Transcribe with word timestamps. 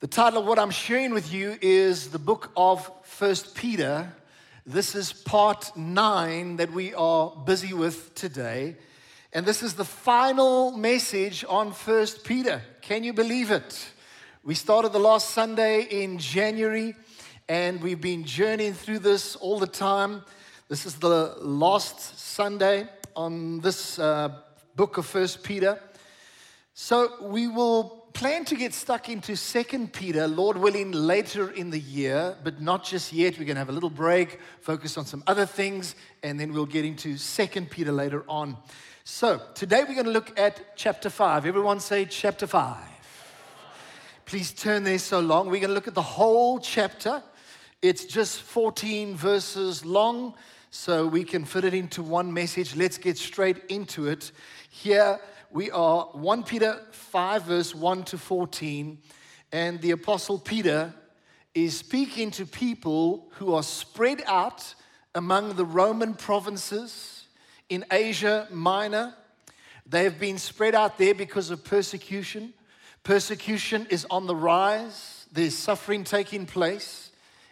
The 0.00 0.06
title 0.06 0.38
of 0.38 0.46
what 0.46 0.58
I'm 0.58 0.70
sharing 0.70 1.12
with 1.12 1.30
you 1.30 1.58
is 1.60 2.08
the 2.08 2.18
book 2.18 2.52
of 2.56 2.90
First 3.02 3.54
Peter. 3.54 4.10
This 4.64 4.94
is 4.94 5.12
part 5.12 5.76
nine 5.76 6.56
that 6.56 6.72
we 6.72 6.94
are 6.94 7.36
busy 7.44 7.74
with 7.74 8.14
today. 8.14 8.78
And 9.34 9.44
this 9.44 9.62
is 9.62 9.74
the 9.74 9.84
final 9.84 10.72
message 10.72 11.44
on 11.46 11.72
First 11.72 12.24
Peter. 12.24 12.62
Can 12.80 13.04
you 13.04 13.12
believe 13.12 13.50
it? 13.50 13.92
We 14.42 14.54
started 14.54 14.94
the 14.94 14.98
last 14.98 15.32
Sunday 15.32 15.82
in 15.82 16.16
January, 16.16 16.96
and 17.46 17.82
we've 17.82 18.00
been 18.00 18.24
journeying 18.24 18.72
through 18.72 19.00
this 19.00 19.36
all 19.36 19.58
the 19.58 19.66
time. 19.66 20.22
This 20.68 20.86
is 20.86 20.94
the 20.94 21.34
last 21.42 22.18
Sunday 22.18 22.88
on 23.14 23.60
this 23.60 23.98
uh, 23.98 24.30
book 24.76 24.96
of 24.96 25.04
First 25.04 25.42
Peter. 25.42 25.78
So 26.72 27.10
we 27.20 27.48
will 27.48 27.99
plan 28.12 28.44
to 28.46 28.56
get 28.56 28.74
stuck 28.74 29.08
into 29.08 29.36
Second 29.36 29.92
Peter, 29.92 30.26
Lord 30.26 30.56
willing, 30.56 30.92
later 30.92 31.50
in 31.50 31.70
the 31.70 31.78
year, 31.78 32.36
but 32.42 32.60
not 32.60 32.84
just 32.84 33.12
yet. 33.12 33.38
We're 33.38 33.44
going 33.44 33.56
to 33.56 33.60
have 33.60 33.68
a 33.68 33.72
little 33.72 33.90
break, 33.90 34.38
focus 34.60 34.98
on 34.98 35.06
some 35.06 35.22
other 35.26 35.46
things, 35.46 35.94
and 36.22 36.38
then 36.38 36.52
we'll 36.52 36.66
get 36.66 36.84
into 36.84 37.16
Second 37.16 37.70
Peter 37.70 37.92
later 37.92 38.24
on. 38.28 38.56
So 39.04 39.40
today 39.54 39.84
we're 39.86 39.94
going 39.94 40.06
to 40.06 40.12
look 40.12 40.38
at 40.38 40.76
chapter 40.76 41.10
5. 41.10 41.46
Everyone 41.46 41.80
say 41.80 42.04
chapter 42.04 42.46
5. 42.46 42.76
Please 44.26 44.52
turn 44.52 44.84
there 44.84 44.98
so 44.98 45.20
long. 45.20 45.46
We're 45.46 45.60
going 45.60 45.68
to 45.68 45.74
look 45.74 45.88
at 45.88 45.94
the 45.94 46.02
whole 46.02 46.60
chapter. 46.60 47.22
It's 47.82 48.04
just 48.04 48.42
14 48.42 49.16
verses 49.16 49.84
long, 49.84 50.34
so 50.70 51.06
we 51.06 51.24
can 51.24 51.44
fit 51.44 51.64
it 51.64 51.74
into 51.74 52.02
one 52.02 52.32
message. 52.32 52.76
Let's 52.76 52.98
get 52.98 53.18
straight 53.18 53.58
into 53.68 54.06
it. 54.06 54.30
Here 54.70 55.18
we 55.52 55.70
are 55.72 56.04
1 56.12 56.44
Peter 56.44 56.80
5, 56.92 57.42
verse 57.42 57.74
1 57.74 58.04
to 58.04 58.18
14, 58.18 58.98
and 59.50 59.80
the 59.80 59.90
Apostle 59.90 60.38
Peter 60.38 60.94
is 61.54 61.76
speaking 61.76 62.30
to 62.30 62.46
people 62.46 63.28
who 63.32 63.52
are 63.54 63.62
spread 63.64 64.22
out 64.26 64.74
among 65.14 65.56
the 65.56 65.64
Roman 65.64 66.14
provinces 66.14 67.26
in 67.68 67.84
Asia 67.90 68.46
Minor. 68.52 69.14
They 69.86 70.04
have 70.04 70.20
been 70.20 70.38
spread 70.38 70.76
out 70.76 70.98
there 70.98 71.14
because 71.14 71.50
of 71.50 71.64
persecution. 71.64 72.52
Persecution 73.02 73.88
is 73.90 74.06
on 74.08 74.28
the 74.28 74.36
rise, 74.36 75.26
there's 75.32 75.56
suffering 75.56 76.04
taking 76.04 76.46
place. 76.46 77.10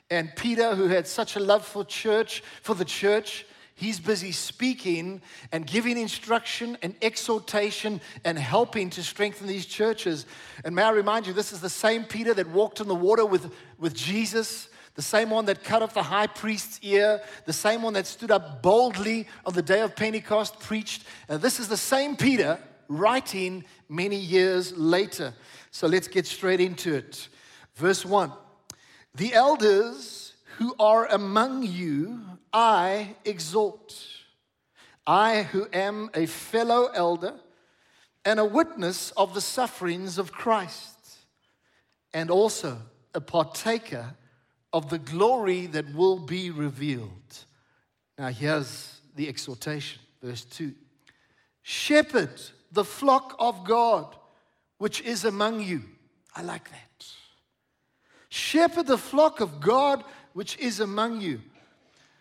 And 0.09 0.35
Peter, 0.37 0.77
who 0.77 0.87
had 0.87 1.09
such 1.09 1.35
a 1.35 1.41
love 1.41 1.67
for 1.67 1.85
church, 1.85 2.45
for 2.63 2.77
the 2.77 2.85
church, 2.85 3.45
He's 3.79 4.01
busy 4.01 4.33
speaking 4.33 5.23
and 5.53 5.65
giving 5.65 5.97
instruction 5.97 6.77
and 6.83 6.97
exhortation 7.01 8.01
and 8.25 8.37
helping 8.37 8.91
to 8.91 9.05
strengthen 9.05 9.47
these 9.47 9.67
churches. 9.67 10.27
And 10.65 10.75
may 10.75 10.83
I 10.83 10.91
remind 10.91 11.29
you, 11.29 11.33
this 11.33 11.53
is 11.53 11.61
the 11.61 11.71
same 11.71 12.03
Peter 12.03 12.35
that 12.35 12.49
walked 12.49 12.81
on 12.81 12.89
the 12.89 12.95
water 12.97 13.25
with, 13.25 13.53
with 13.79 13.95
Jesus, 13.95 14.69
the 14.97 15.03
same 15.03 15.31
one 15.31 15.45
that 15.45 15.63
cut 15.63 15.81
off 15.81 15.95
the 15.95 16.03
high 16.03 16.27
priest's 16.27 16.81
ear, 16.83 17.23
the 17.45 17.53
same 17.53 17.83
one 17.83 17.93
that 17.93 18.09
stood 18.09 18.33
up 18.33 18.63
boldly 18.63 19.29
on 19.47 19.55
the 19.55 19.63
day 19.63 19.81
of 19.83 19.95
Pentecost, 19.95 20.59
preached. 20.59 21.05
And 21.29 21.41
this 21.41 21.61
is 21.61 21.69
the 21.69 21.77
same 21.77 22.17
Peter 22.17 22.59
writing 22.89 23.65
many 23.89 24.17
years 24.17 24.77
later. 24.77 25.35
So 25.71 25.87
let's 25.87 26.09
get 26.09 26.27
straight 26.27 26.61
into 26.61 26.97
it. 26.97 27.29
Verse 27.77 28.05
1 28.05 28.33
The 29.15 29.35
elders 29.35 30.33
who 30.59 30.75
are 30.79 31.07
among 31.07 31.63
you 31.63 32.21
I 32.53 33.15
exalt. 33.25 33.97
I, 35.07 35.43
who 35.45 35.67
am 35.73 36.11
a 36.15 36.27
fellow 36.27 36.87
elder 36.93 37.35
and 38.25 38.39
a 38.39 38.45
witness 38.45 39.11
of 39.13 39.35
the 39.35 39.41
sufferings 39.41 40.19
of 40.19 40.33
Christ, 40.33 41.17
and 42.13 42.31
also 42.31 42.79
a 43.15 43.21
partaker 43.21 44.15
of 44.73 44.91
the 44.91 44.99
glory 44.99 45.67
that 45.67 45.95
will 45.95 46.19
be 46.19 46.51
revealed. 46.51 47.45
Now, 48.19 48.29
here's 48.29 49.01
the 49.15 49.29
exhortation, 49.29 50.01
verse 50.23 50.45
2 50.45 50.75
Shepherd 51.63 52.41
the 52.73 52.85
flock 52.85 53.35
of 53.39 53.65
God 53.65 54.15
which 54.79 55.01
is 55.01 55.25
among 55.25 55.63
you. 55.63 55.83
I 56.35 56.43
like 56.43 56.71
that. 56.71 57.07
Shepherd 58.29 58.87
the 58.87 58.99
flock 58.99 59.41
of 59.41 59.61
God 59.61 60.05
which 60.33 60.57
is 60.59 60.81
among 60.81 61.21
you 61.21 61.41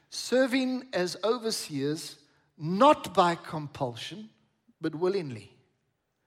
serving 0.09 0.85
as 0.93 1.17
overseers 1.23 2.17
not 2.57 3.13
by 3.13 3.35
compulsion, 3.35 4.29
but 4.81 4.95
willingly, 4.95 5.51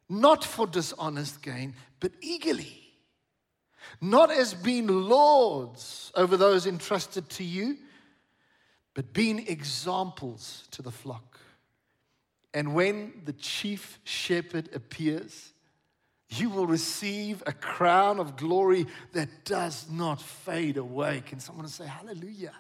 not 0.08 0.44
for 0.44 0.66
dishonest 0.66 1.42
gain, 1.42 1.74
but 1.98 2.12
eagerly, 2.20 2.92
not 4.00 4.30
as 4.30 4.54
being 4.54 4.86
lords 4.86 6.12
over 6.14 6.36
those 6.36 6.66
entrusted 6.66 7.28
to 7.30 7.44
you, 7.44 7.76
but 8.94 9.12
being 9.12 9.46
examples 9.48 10.68
to 10.70 10.82
the 10.82 10.90
flock. 10.90 11.40
And 12.52 12.74
when 12.74 13.22
the 13.24 13.32
chief 13.32 14.00
shepherd 14.04 14.68
appears, 14.74 15.52
you 16.30 16.48
will 16.48 16.66
receive 16.66 17.42
a 17.46 17.52
crown 17.52 18.20
of 18.20 18.36
glory 18.36 18.86
that 19.12 19.44
does 19.44 19.90
not 19.90 20.22
fade 20.22 20.76
away. 20.76 21.22
Can 21.26 21.40
someone 21.40 21.66
say 21.68 21.86
hallelujah? 21.86 22.54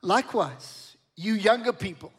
Likewise, 0.00 0.96
you 1.16 1.34
younger 1.34 1.72
people, 1.72 2.12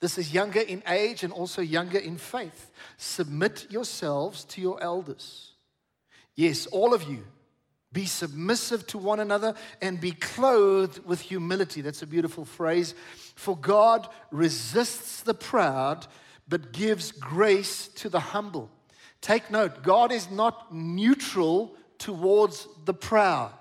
this 0.00 0.18
is 0.18 0.34
younger 0.34 0.60
in 0.60 0.82
age 0.88 1.22
and 1.22 1.32
also 1.32 1.62
younger 1.62 1.98
in 1.98 2.16
faith, 2.16 2.70
submit 2.96 3.66
yourselves 3.70 4.44
to 4.44 4.60
your 4.60 4.82
elders. 4.82 5.52
Yes, 6.34 6.66
all 6.66 6.94
of 6.94 7.04
you, 7.04 7.24
be 7.92 8.06
submissive 8.06 8.86
to 8.88 8.98
one 8.98 9.20
another 9.20 9.54
and 9.82 10.00
be 10.00 10.12
clothed 10.12 11.04
with 11.04 11.20
humility. 11.20 11.80
That's 11.80 12.02
a 12.02 12.06
beautiful 12.06 12.44
phrase. 12.44 12.94
For 13.34 13.56
God 13.56 14.08
resists 14.30 15.22
the 15.22 15.34
proud, 15.34 16.06
but 16.48 16.72
gives 16.72 17.12
grace 17.12 17.88
to 17.96 18.08
the 18.08 18.20
humble. 18.20 18.70
Take 19.20 19.50
note, 19.50 19.82
God 19.82 20.12
is 20.12 20.30
not 20.30 20.74
neutral 20.74 21.74
towards 21.98 22.66
the 22.84 22.94
proud. 22.94 23.52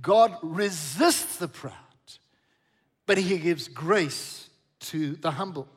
God 0.00 0.36
resists 0.42 1.36
the 1.36 1.48
proud 1.48 1.76
but 3.06 3.18
he 3.18 3.38
gives 3.38 3.68
grace 3.68 4.48
to 4.80 5.16
the 5.16 5.32
humble. 5.32 5.68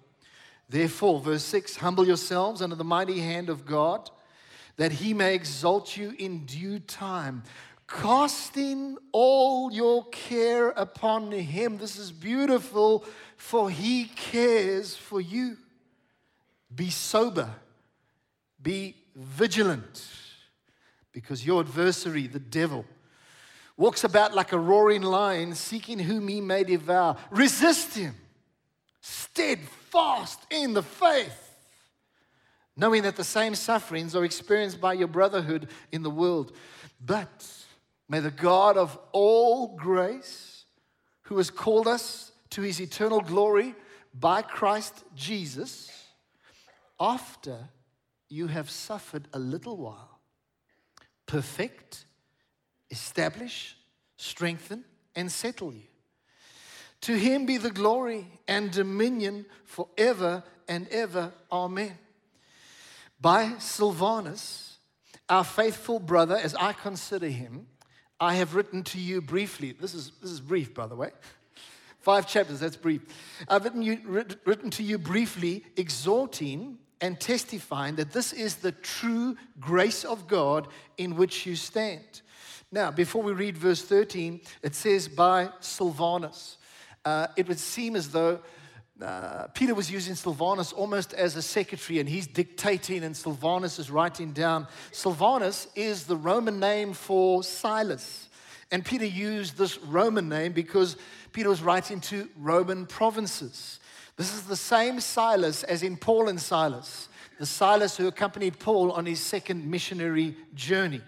Therefore, 0.69 1.19
verse 1.19 1.44
6 1.44 1.78
humble 1.78 2.08
yourselves 2.08 2.62
under 2.62 2.75
the 2.75 2.84
mighty 2.84 3.19
hand 3.19 3.50
of 3.50 3.66
God, 3.66 4.09
that 4.78 4.94
he 4.94 5.13
may 5.13 5.36
exalt 5.36 5.96
you 5.96 6.16
in 6.18 6.46
due 6.46 6.80
time, 6.80 7.44
casting 7.88 8.97
all 9.12 9.72
your 9.72 10.06
care 10.06 10.69
upon 10.69 11.31
him. 11.31 11.78
This 11.78 11.97
is 11.97 12.12
beautiful, 12.12 13.06
for 13.38 13.69
he 13.69 14.06
cares 14.06 14.96
for 14.96 15.22
you. 15.22 15.57
Be 16.74 16.90
sober, 16.90 17.50
be 18.66 18.96
vigilant, 19.16 20.08
because 21.14 21.46
your 21.46 21.62
adversary, 21.62 22.26
the 22.26 22.40
devil, 22.40 22.84
walks 23.78 24.03
about 24.03 24.34
like 24.34 24.52
a 24.52 24.58
roaring 24.58 25.03
lion, 25.03 25.53
seeking 25.53 26.00
whom 26.00 26.28
he 26.28 26.42
may 26.42 26.64
devour. 26.64 27.16
Resist 27.30 27.96
him, 27.96 28.16
steadfast 29.02 30.40
in 30.50 30.74
the 30.74 30.81
faith, 30.81 31.56
knowing 32.75 33.04
that 33.04 33.16
the 33.16 33.24
same 33.24 33.54
sufferings 33.54 34.16
are 34.16 34.25
experienced 34.25 34.81
by 34.81 34.94
your 34.94 35.08
brotherhood 35.08 35.70
in 35.92 36.02
the 36.02 36.09
world. 36.09 36.52
But 37.00 37.48
may 38.09 38.20
the 38.20 38.31
God 38.31 38.78
of 38.78 38.98
all 39.12 39.75
grace, 39.78 40.66
who 41.22 41.38
has 41.38 41.52
called 41.52 41.88
us 41.88 42.31
to 42.50 42.64
his 42.64 42.81
eternal 42.81 43.22
glory 43.22 43.75
by 44.12 44.42
Christ 44.42 45.04
Jesus, 45.16 45.92
after 47.00 47.70
you 48.35 48.47
have 48.47 48.69
suffered 48.69 49.28
a 49.34 49.40
little 49.40 49.78
while, 49.78 50.19
perfect 51.25 52.06
establish, 52.92 53.77
strengthen, 54.18 54.83
and 55.15 55.31
settle 55.31 55.74
you. 55.74 55.88
To 57.01 57.15
him 57.18 57.45
be 57.45 57.57
the 57.57 57.71
glory 57.71 58.27
and 58.48 58.71
dominion 58.71 59.45
forever 59.63 60.44
and 60.68 60.88
ever. 60.89 61.31
Amen. 61.51 61.98
By 63.21 63.54
Silvanus, 63.60 64.77
our 65.30 65.44
faithful 65.44 66.00
brother, 66.00 66.36
as 66.36 66.56
I 66.56 66.74
consider 66.74 67.27
him, 67.27 67.68
I 68.19 68.36
have 68.36 68.54
written 68.54 68.83
to 68.83 69.00
you 69.00 69.21
briefly. 69.21 69.71
This 69.71 69.94
is, 69.94 70.12
this 70.21 70.31
is 70.31 70.42
brief, 70.42 70.74
by 70.74 70.88
the 70.88 70.95
way. 70.95 71.12
Five 72.00 72.27
chapters, 72.27 72.60
that's 72.60 72.77
brief. 72.77 73.01
I've 73.48 73.63
written, 73.63 73.81
you, 73.81 74.00
written 74.45 74.69
to 74.71 74.83
you 74.83 74.98
briefly, 74.98 75.63
exhorting 75.75 76.77
and 77.01 77.19
testifying 77.19 77.95
that 77.95 78.12
this 78.12 78.33
is 78.33 78.56
the 78.56 78.71
true 78.71 79.36
grace 79.59 80.03
of 80.03 80.27
God 80.27 80.68
in 80.97 81.15
which 81.15 81.45
you 81.45 81.56
stand. 81.56 82.21
Now, 82.71 82.92
before 82.92 83.21
we 83.24 83.33
read 83.33 83.57
verse 83.57 83.81
13, 83.81 84.42
it 84.62 84.75
says 84.75 85.07
by 85.07 85.50
Silvanus. 85.59 86.57
Uh, 87.03 87.27
it 87.36 87.47
would 87.47 87.59
seem 87.59 87.95
as 87.95 88.09
though 88.09 88.39
uh, 89.01 89.47
Peter 89.53 89.75
was 89.75 89.92
using 89.92 90.15
Silvanus 90.15 90.71
almost 90.71 91.13
as 91.13 91.36
a 91.36 91.42
secretary, 91.42 92.00
and 92.00 92.07
he's 92.07 92.27
dictating, 92.27 93.03
and 93.03 93.15
Silvanus 93.15 93.77
is 93.77 93.91
writing 93.91 94.31
down. 94.31 94.68
Silvanus 94.91 95.68
is 95.75 96.06
the 96.06 96.15
Roman 96.15 96.59
name 96.59 96.94
for 96.94 97.44
Silas. 97.44 98.30
And 98.71 98.83
Peter 98.83 99.06
used 99.06 99.57
this 99.57 99.77
Roman 99.80 100.30
name 100.30 100.53
because 100.53 100.98
Peter 101.33 101.50
was 101.50 101.62
writing 101.62 102.00
to 102.01 102.30
Roman 102.38 102.86
provinces. 102.86 103.80
This 104.17 104.33
is 104.33 104.44
the 104.44 104.56
same 104.56 105.00
Silas 105.01 105.63
as 105.63 105.83
in 105.83 105.97
Paul 105.97 106.29
and 106.29 106.39
Silas, 106.39 107.09
the 107.38 107.45
Silas 107.45 107.97
who 107.97 108.07
accompanied 108.07 108.59
Paul 108.59 108.91
on 108.91 109.06
his 109.06 109.19
second 109.19 109.69
missionary 109.69 110.38
journey. 110.53 111.01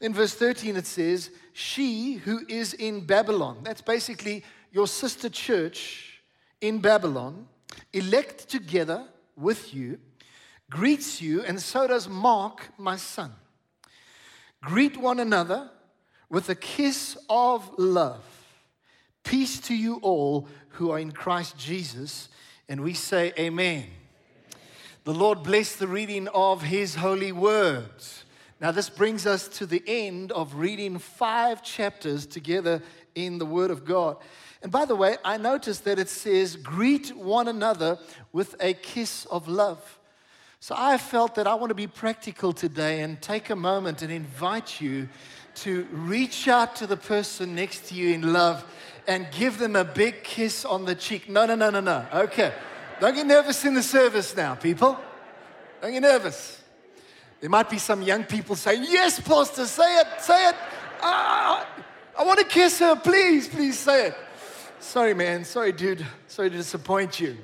In 0.00 0.14
verse 0.14 0.34
13, 0.34 0.76
it 0.76 0.86
says, 0.86 1.30
She 1.52 2.14
who 2.14 2.40
is 2.48 2.72
in 2.74 3.04
Babylon, 3.04 3.58
that's 3.62 3.82
basically 3.82 4.42
your 4.72 4.86
sister 4.86 5.28
church 5.28 6.22
in 6.60 6.78
Babylon, 6.78 7.46
elect 7.92 8.48
together 8.48 9.06
with 9.36 9.74
you, 9.74 9.98
greets 10.70 11.20
you, 11.20 11.42
and 11.42 11.60
so 11.60 11.86
does 11.86 12.08
Mark, 12.08 12.68
my 12.78 12.96
son. 12.96 13.32
Greet 14.62 14.96
one 14.96 15.20
another 15.20 15.70
with 16.30 16.48
a 16.48 16.54
kiss 16.54 17.18
of 17.28 17.70
love. 17.76 18.24
Peace 19.24 19.58
to 19.60 19.74
you 19.74 19.96
all 20.02 20.48
who 20.74 20.90
are 20.90 20.98
in 20.98 21.12
Christ 21.12 21.58
Jesus. 21.58 22.28
And 22.68 22.82
we 22.82 22.94
say, 22.94 23.32
Amen. 23.38 23.86
The 25.04 25.14
Lord 25.14 25.42
bless 25.42 25.76
the 25.76 25.86
reading 25.86 26.28
of 26.28 26.62
His 26.62 26.94
holy 26.94 27.32
words. 27.32 28.24
Now, 28.60 28.70
this 28.70 28.88
brings 28.88 29.26
us 29.26 29.48
to 29.48 29.66
the 29.66 29.82
end 29.86 30.32
of 30.32 30.54
reading 30.54 30.98
five 30.98 31.62
chapters 31.62 32.24
together 32.24 32.82
in 33.14 33.38
the 33.38 33.44
Word 33.44 33.70
of 33.70 33.84
God. 33.84 34.16
And 34.62 34.72
by 34.72 34.86
the 34.86 34.96
way, 34.96 35.18
I 35.22 35.36
noticed 35.36 35.84
that 35.84 35.98
it 35.98 36.08
says, 36.08 36.56
greet 36.56 37.14
one 37.14 37.48
another 37.48 37.98
with 38.32 38.56
a 38.60 38.72
kiss 38.72 39.26
of 39.26 39.46
love. 39.46 39.98
So 40.60 40.74
I 40.78 40.96
felt 40.96 41.34
that 41.34 41.46
I 41.46 41.54
want 41.54 41.68
to 41.68 41.74
be 41.74 41.86
practical 41.86 42.54
today 42.54 43.02
and 43.02 43.20
take 43.20 43.50
a 43.50 43.56
moment 43.56 44.00
and 44.00 44.10
invite 44.10 44.80
you 44.80 45.10
to 45.56 45.86
reach 45.92 46.48
out 46.48 46.76
to 46.76 46.86
the 46.86 46.96
person 46.96 47.54
next 47.54 47.88
to 47.88 47.94
you 47.94 48.14
in 48.14 48.32
love 48.32 48.64
and 49.06 49.26
give 49.30 49.58
them 49.58 49.76
a 49.76 49.84
big 49.84 50.22
kiss 50.22 50.64
on 50.64 50.84
the 50.84 50.94
cheek. 50.94 51.28
No, 51.28 51.46
no, 51.46 51.54
no, 51.54 51.70
no, 51.70 51.80
no. 51.80 52.06
Okay. 52.12 52.52
Don't 53.00 53.14
get 53.14 53.26
nervous 53.26 53.64
in 53.64 53.74
the 53.74 53.82
service 53.82 54.36
now, 54.36 54.54
people. 54.54 54.98
Don't 55.82 55.92
get 55.92 56.02
nervous. 56.02 56.62
There 57.40 57.50
might 57.50 57.68
be 57.68 57.78
some 57.78 58.02
young 58.02 58.24
people 58.24 58.56
saying, 58.56 58.84
Yes, 58.88 59.20
Pastor, 59.20 59.66
say 59.66 60.00
it, 60.00 60.06
say 60.20 60.48
it. 60.48 60.54
Ah, 61.02 61.68
I 62.18 62.24
want 62.24 62.38
to 62.38 62.46
kiss 62.46 62.78
her. 62.78 62.96
Please, 62.96 63.48
please 63.48 63.78
say 63.78 64.08
it. 64.08 64.14
Sorry, 64.80 65.12
man. 65.12 65.44
Sorry, 65.44 65.72
dude. 65.72 66.06
Sorry 66.28 66.50
to 66.50 66.56
disappoint 66.56 67.20
you. 67.20 67.36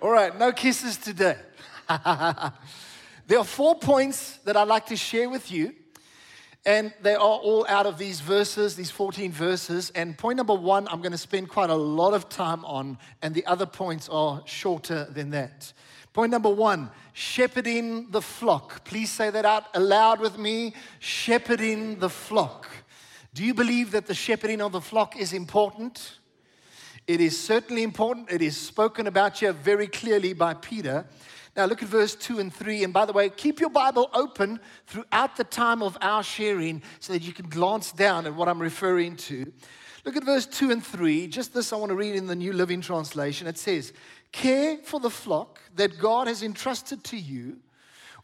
All 0.00 0.10
right, 0.10 0.36
no 0.38 0.52
kisses 0.52 0.96
today. 0.96 1.36
there 1.88 3.38
are 3.38 3.44
four 3.44 3.74
points 3.74 4.38
that 4.44 4.56
I'd 4.56 4.68
like 4.68 4.86
to 4.86 4.96
share 4.96 5.28
with 5.28 5.50
you, 5.50 5.74
and 6.66 6.92
they 7.00 7.14
are 7.14 7.20
all 7.20 7.64
out 7.68 7.86
of 7.86 7.96
these 7.96 8.20
verses, 8.20 8.74
these 8.74 8.90
14 8.90 9.30
verses. 9.30 9.90
And 9.90 10.18
point 10.18 10.36
number 10.36 10.54
one, 10.54 10.88
I'm 10.88 11.00
going 11.00 11.12
to 11.12 11.18
spend 11.18 11.48
quite 11.48 11.70
a 11.70 11.74
lot 11.76 12.12
of 12.12 12.28
time 12.28 12.64
on, 12.64 12.98
and 13.22 13.34
the 13.34 13.46
other 13.46 13.66
points 13.66 14.08
are 14.08 14.42
shorter 14.44 15.04
than 15.04 15.30
that. 15.30 15.72
Point 16.12 16.32
number 16.32 16.50
one 16.50 16.90
shepherding 17.12 18.10
the 18.10 18.20
flock. 18.20 18.84
Please 18.84 19.12
say 19.12 19.30
that 19.30 19.44
out 19.44 19.64
aloud 19.74 20.18
with 20.18 20.38
me 20.38 20.74
shepherding 20.98 22.00
the 22.00 22.10
flock. 22.10 22.68
Do 23.32 23.44
you 23.44 23.54
believe 23.54 23.92
that 23.92 24.06
the 24.06 24.14
shepherding 24.14 24.60
of 24.60 24.72
the 24.72 24.80
flock 24.80 25.16
is 25.16 25.32
important? 25.32 26.18
It 27.06 27.20
is 27.20 27.38
certainly 27.38 27.84
important. 27.84 28.32
It 28.32 28.42
is 28.42 28.56
spoken 28.56 29.06
about 29.06 29.38
here 29.38 29.52
very 29.52 29.86
clearly 29.86 30.32
by 30.32 30.54
Peter. 30.54 31.06
Now, 31.56 31.64
look 31.64 31.82
at 31.82 31.88
verse 31.88 32.14
2 32.14 32.38
and 32.38 32.52
3. 32.52 32.84
And 32.84 32.92
by 32.92 33.06
the 33.06 33.12
way, 33.12 33.30
keep 33.30 33.60
your 33.60 33.70
Bible 33.70 34.10
open 34.12 34.60
throughout 34.86 35.36
the 35.36 35.44
time 35.44 35.82
of 35.82 35.96
our 36.00 36.22
sharing 36.22 36.82
so 37.00 37.12
that 37.12 37.22
you 37.22 37.32
can 37.32 37.48
glance 37.48 37.92
down 37.92 38.26
at 38.26 38.34
what 38.34 38.48
I'm 38.48 38.60
referring 38.60 39.16
to. 39.16 39.52
Look 40.04 40.16
at 40.16 40.24
verse 40.24 40.46
2 40.46 40.70
and 40.70 40.84
3. 40.84 41.26
Just 41.28 41.54
this 41.54 41.72
I 41.72 41.76
want 41.76 41.90
to 41.90 41.96
read 41.96 42.14
in 42.14 42.26
the 42.26 42.36
New 42.36 42.52
Living 42.52 42.80
Translation. 42.80 43.46
It 43.46 43.58
says, 43.58 43.92
Care 44.32 44.78
for 44.84 45.00
the 45.00 45.10
flock 45.10 45.60
that 45.74 45.98
God 45.98 46.26
has 46.26 46.42
entrusted 46.42 47.02
to 47.04 47.16
you, 47.16 47.58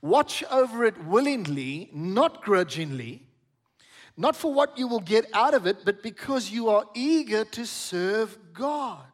watch 0.03 0.45
over 0.51 0.85
it 0.85 1.03
willingly, 1.05 1.89
not 1.93 2.43
grudgingly 2.43 3.23
not 4.17 4.37
for 4.37 4.53
what 4.53 4.79
you 4.79 4.87
will 4.87 5.01
get 5.01 5.27
out 5.33 5.55
of 5.55 5.67
it, 5.67 5.85
but 5.85 6.03
because 6.03 6.51
you 6.51 6.69
are 6.69 6.85
eager 6.95 7.45
to 7.45 7.67
serve 7.67 8.39
God. 8.53 9.05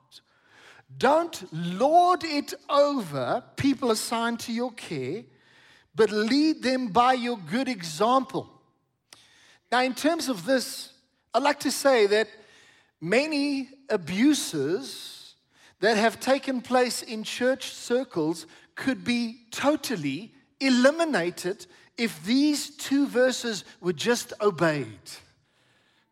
Don't 0.96 1.44
lord 1.52 2.24
it 2.24 2.54
over 2.68 3.44
people 3.56 3.90
assigned 3.90 4.40
to 4.40 4.52
your 4.52 4.72
care, 4.72 5.24
but 5.94 6.10
lead 6.10 6.62
them 6.62 6.88
by 6.88 7.12
your 7.12 7.36
good 7.36 7.68
example. 7.68 8.48
Now, 9.70 9.82
in 9.82 9.94
terms 9.94 10.28
of 10.28 10.46
this, 10.46 10.92
I'd 11.34 11.42
like 11.42 11.60
to 11.60 11.70
say 11.70 12.06
that 12.06 12.28
many 13.00 13.68
abuses 13.90 15.34
that 15.80 15.96
have 15.96 16.20
taken 16.20 16.60
place 16.60 17.02
in 17.02 17.22
church 17.22 17.72
circles 17.72 18.46
could 18.74 19.04
be 19.04 19.46
totally 19.50 20.32
eliminated 20.60 21.66
if 21.96 22.24
these 22.24 22.70
two 22.76 23.06
verses 23.06 23.64
were 23.80 23.92
just 23.92 24.32
obeyed. 24.40 25.10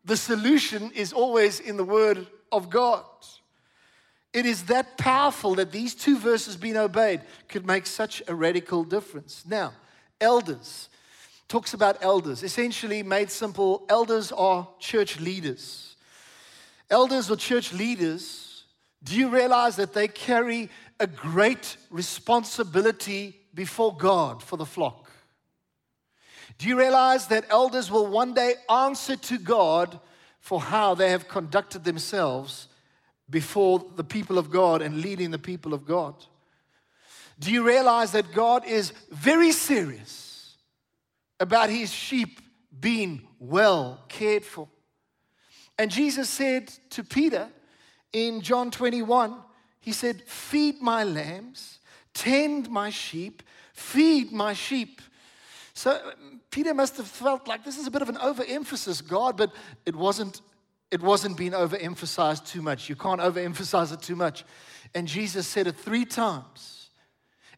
The 0.04 0.16
solution 0.16 0.90
is 0.94 1.12
always 1.12 1.60
in 1.60 1.76
the 1.76 1.84
Word 1.84 2.26
of 2.52 2.70
God. 2.70 3.04
It 4.36 4.44
is 4.44 4.64
that 4.64 4.98
powerful 4.98 5.54
that 5.54 5.72
these 5.72 5.94
two 5.94 6.18
verses 6.18 6.58
being 6.58 6.76
obeyed 6.76 7.22
could 7.48 7.66
make 7.66 7.86
such 7.86 8.22
a 8.28 8.34
radical 8.34 8.84
difference. 8.84 9.42
Now, 9.48 9.72
elders 10.20 10.90
talks 11.48 11.72
about 11.72 11.96
elders. 12.02 12.42
Essentially, 12.42 13.02
made 13.02 13.30
simple, 13.30 13.86
elders 13.88 14.32
are 14.32 14.68
church 14.78 15.18
leaders. 15.18 15.96
Elders 16.90 17.30
or 17.30 17.36
church 17.36 17.72
leaders, 17.72 18.64
do 19.02 19.16
you 19.16 19.30
realize 19.30 19.76
that 19.76 19.94
they 19.94 20.06
carry 20.06 20.68
a 21.00 21.06
great 21.06 21.78
responsibility 21.88 23.40
before 23.54 23.96
God 23.96 24.42
for 24.42 24.58
the 24.58 24.66
flock? 24.66 25.10
Do 26.58 26.68
you 26.68 26.78
realize 26.78 27.26
that 27.28 27.46
elders 27.48 27.90
will 27.90 28.06
one 28.06 28.34
day 28.34 28.56
answer 28.68 29.16
to 29.16 29.38
God 29.38 29.98
for 30.40 30.60
how 30.60 30.94
they 30.94 31.08
have 31.08 31.26
conducted 31.26 31.84
themselves 31.84 32.68
before 33.28 33.84
the 33.96 34.04
people 34.04 34.38
of 34.38 34.50
God 34.50 34.82
and 34.82 35.00
leading 35.00 35.30
the 35.30 35.38
people 35.38 35.74
of 35.74 35.86
God? 35.86 36.14
Do 37.38 37.52
you 37.52 37.66
realize 37.66 38.12
that 38.12 38.32
God 38.32 38.66
is 38.66 38.92
very 39.10 39.52
serious 39.52 40.56
about 41.38 41.68
his 41.68 41.92
sheep 41.92 42.40
being 42.80 43.26
well 43.38 44.04
cared 44.08 44.44
for? 44.44 44.68
And 45.78 45.90
Jesus 45.90 46.30
said 46.30 46.68
to 46.90 47.04
Peter 47.04 47.48
in 48.12 48.40
John 48.40 48.70
21, 48.70 49.36
He 49.80 49.92
said, 49.92 50.22
Feed 50.22 50.80
my 50.80 51.04
lambs, 51.04 51.80
tend 52.14 52.70
my 52.70 52.88
sheep, 52.88 53.42
feed 53.74 54.32
my 54.32 54.54
sheep. 54.54 55.02
So 55.74 55.90
um, 55.90 56.40
Peter 56.50 56.72
must 56.72 56.96
have 56.96 57.06
felt 57.06 57.46
like 57.46 57.62
this 57.62 57.76
is 57.76 57.86
a 57.86 57.90
bit 57.90 58.00
of 58.00 58.08
an 58.08 58.16
overemphasis, 58.16 59.02
God, 59.02 59.36
but 59.36 59.52
it 59.84 59.94
wasn't, 59.94 60.40
it 60.90 61.02
wasn't 61.02 61.36
being 61.36 61.52
overemphasized 61.52 62.46
too 62.46 62.62
much. 62.62 62.88
You 62.88 62.96
can't 62.96 63.20
overemphasize 63.20 63.92
it 63.92 64.02
too 64.02 64.16
much. 64.16 64.44
And 64.94 65.08
Jesus 65.08 65.46
said 65.46 65.66
it 65.66 65.76
three 65.76 66.04
times. 66.04 66.90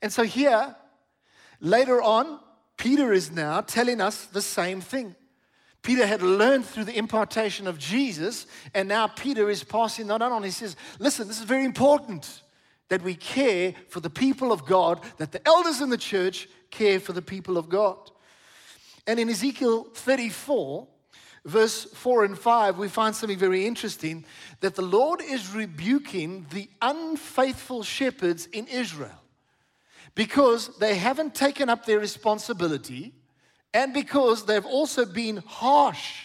And 0.01 0.13
so 0.13 0.23
here, 0.23 0.75
later 1.61 2.01
on, 2.01 2.41
Peter 2.77 3.13
is 3.13 3.31
now 3.31 3.61
telling 3.61 4.01
us 4.01 4.27
the 4.27 4.43
same 4.43 4.81
thing. 4.81 5.15
Peter 5.83 6.07
had 6.07 6.23
learned 6.23 6.65
through 6.65 6.85
the 6.85 6.97
impartation 6.97 7.67
of 7.67 7.79
Jesus, 7.79 8.47
and 8.75 8.89
now 8.89 9.07
Peter 9.07 9.49
is 9.49 9.63
passing 9.63 10.07
that 10.09 10.23
on. 10.23 10.43
He 10.43 10.51
says, 10.51 10.77
Listen, 10.99 11.29
this 11.29 11.39
is 11.39 11.45
very 11.45 11.65
important 11.65 12.43
that 12.89 13.03
we 13.03 13.15
care 13.15 13.75
for 13.89 14.01
the 14.01 14.11
people 14.11 14.51
of 14.51 14.65
God, 14.65 15.01
that 15.19 15.33
the 15.33 15.47
elders 15.47 15.81
in 15.81 15.91
the 15.91 15.99
church 15.99 16.49
care 16.71 16.99
for 16.99 17.13
the 17.13 17.23
people 17.23 17.59
of 17.59 17.69
God. 17.69 18.11
And 19.07 19.19
in 19.19 19.29
Ezekiel 19.29 19.85
34, 19.95 20.87
verse 21.45 21.85
4 21.85 22.25
and 22.25 22.39
5, 22.39 22.79
we 22.79 22.89
find 22.89 23.15
something 23.15 23.39
very 23.39 23.67
interesting 23.67 24.25
that 24.61 24.75
the 24.75 24.83
Lord 24.83 25.21
is 25.23 25.53
rebuking 25.53 26.47
the 26.51 26.69
unfaithful 26.83 27.83
shepherds 27.83 28.47
in 28.47 28.67
Israel 28.67 29.23
because 30.15 30.77
they 30.79 30.97
haven't 30.97 31.35
taken 31.35 31.69
up 31.69 31.87
their 31.87 31.99
responsibility 31.99 33.13
and 33.73 33.95
because 33.95 34.45
they've 34.45 34.67
also 34.67 35.05
been 35.05 35.39
harsh 35.47 36.25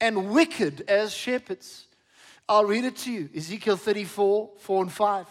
and 0.00 0.30
wicked 0.30 0.82
as 0.88 1.12
shepherds. 1.12 1.86
I'll 2.48 2.64
read 2.64 2.84
it 2.84 2.96
to 2.98 3.12
you 3.12 3.28
Ezekiel 3.34 3.76
34, 3.76 4.50
4 4.58 4.82
and 4.82 4.92
5. 4.92 5.26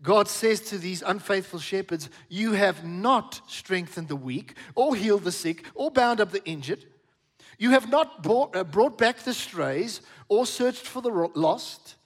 God 0.00 0.28
says 0.28 0.60
to 0.60 0.78
these 0.78 1.02
unfaithful 1.02 1.58
shepherds, 1.58 2.08
You 2.28 2.52
have 2.52 2.84
not 2.84 3.40
strengthened 3.48 4.08
the 4.08 4.16
weak, 4.16 4.54
or 4.74 4.94
healed 4.94 5.24
the 5.24 5.32
sick, 5.32 5.64
or 5.74 5.90
bound 5.90 6.20
up 6.20 6.30
the 6.30 6.44
injured. 6.44 6.84
You 7.58 7.70
have 7.70 7.90
not 7.90 8.22
brought, 8.22 8.56
uh, 8.56 8.64
brought 8.64 8.96
back 8.96 9.18
the 9.18 9.34
strays, 9.34 10.00
or 10.28 10.46
searched 10.46 10.86
for 10.86 11.02
the 11.02 11.10
lost. 11.10 11.96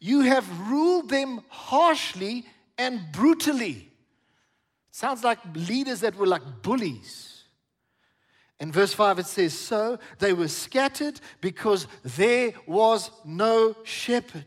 You 0.00 0.22
have 0.22 0.68
ruled 0.68 1.10
them 1.10 1.42
harshly 1.48 2.46
and 2.78 3.00
brutally. 3.12 3.90
Sounds 4.90 5.22
like 5.24 5.38
leaders 5.54 6.00
that 6.00 6.16
were 6.16 6.26
like 6.26 6.62
bullies. 6.62 7.42
In 8.60 8.72
verse 8.72 8.94
5, 8.94 9.18
it 9.18 9.26
says, 9.26 9.52
So 9.58 9.98
they 10.18 10.32
were 10.32 10.48
scattered 10.48 11.20
because 11.40 11.86
there 12.02 12.52
was 12.66 13.10
no 13.24 13.76
shepherd. 13.82 14.44